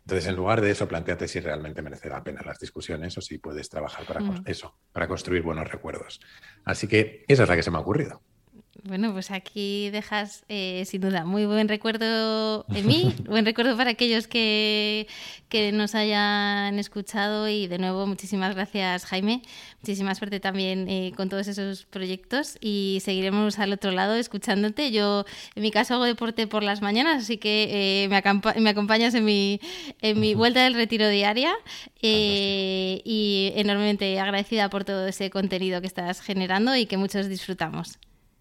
Entonces, 0.00 0.26
en 0.26 0.36
lugar 0.36 0.60
de 0.60 0.70
eso, 0.70 0.88
planteate 0.88 1.28
si 1.28 1.40
realmente 1.40 1.82
merece 1.82 2.08
la 2.08 2.22
pena 2.22 2.42
las 2.44 2.58
discusiones 2.58 3.16
o 3.16 3.20
si 3.20 3.38
puedes 3.38 3.68
trabajar 3.70 4.04
para 4.04 4.20
eso, 4.44 4.76
para 4.92 5.06
construir 5.08 5.42
buenos 5.42 5.70
recuerdos. 5.70 6.20
Así 6.64 6.88
que 6.88 7.24
esa 7.28 7.44
es 7.44 7.48
la 7.48 7.56
que 7.56 7.62
se 7.62 7.70
me 7.70 7.78
ha 7.78 7.80
ocurrido. 7.80 8.20
Bueno, 8.82 9.12
pues 9.12 9.30
aquí 9.30 9.88
dejas 9.90 10.44
eh, 10.48 10.82
sin 10.86 11.00
duda 11.00 11.24
muy 11.24 11.46
buen 11.46 11.68
recuerdo 11.68 12.66
en 12.74 12.86
mí, 12.86 13.14
buen 13.28 13.44
recuerdo 13.44 13.76
para 13.76 13.90
aquellos 13.90 14.26
que, 14.26 15.06
que, 15.48 15.70
nos 15.70 15.94
hayan 15.94 16.78
escuchado. 16.78 17.48
Y 17.48 17.68
de 17.68 17.78
nuevo 17.78 18.06
muchísimas 18.06 18.54
gracias 18.54 19.04
Jaime, 19.06 19.42
muchísima 19.80 20.14
suerte 20.14 20.40
también 20.40 20.88
eh, 20.88 21.12
con 21.16 21.28
todos 21.28 21.46
esos 21.46 21.84
proyectos. 21.84 22.58
Y 22.60 22.98
seguiremos 23.02 23.58
al 23.58 23.72
otro 23.72 23.92
lado 23.92 24.14
escuchándote. 24.16 24.90
Yo 24.90 25.24
en 25.54 25.62
mi 25.62 25.70
caso 25.70 25.94
hago 25.94 26.04
deporte 26.04 26.46
por 26.46 26.62
las 26.62 26.82
mañanas, 26.82 27.22
así 27.22 27.38
que 27.38 28.04
eh, 28.04 28.08
me, 28.08 28.60
me, 28.60 28.70
acompañas 28.70 29.14
en 29.14 29.24
mi, 29.24 29.60
en 30.02 30.18
mi 30.18 30.34
vuelta 30.34 30.64
del 30.64 30.74
retiro 30.74 31.08
diaria. 31.08 31.54
Y 32.02 33.52
enormemente 33.56 34.18
agradecida 34.20 34.68
por 34.68 34.84
todo 34.84 35.06
ese 35.06 35.30
contenido 35.30 35.80
que 35.80 35.86
estás 35.86 36.20
generando 36.20 36.76
y 36.76 36.86
que 36.86 36.96
muchos 36.96 37.28
disfrutamos. 37.28 37.98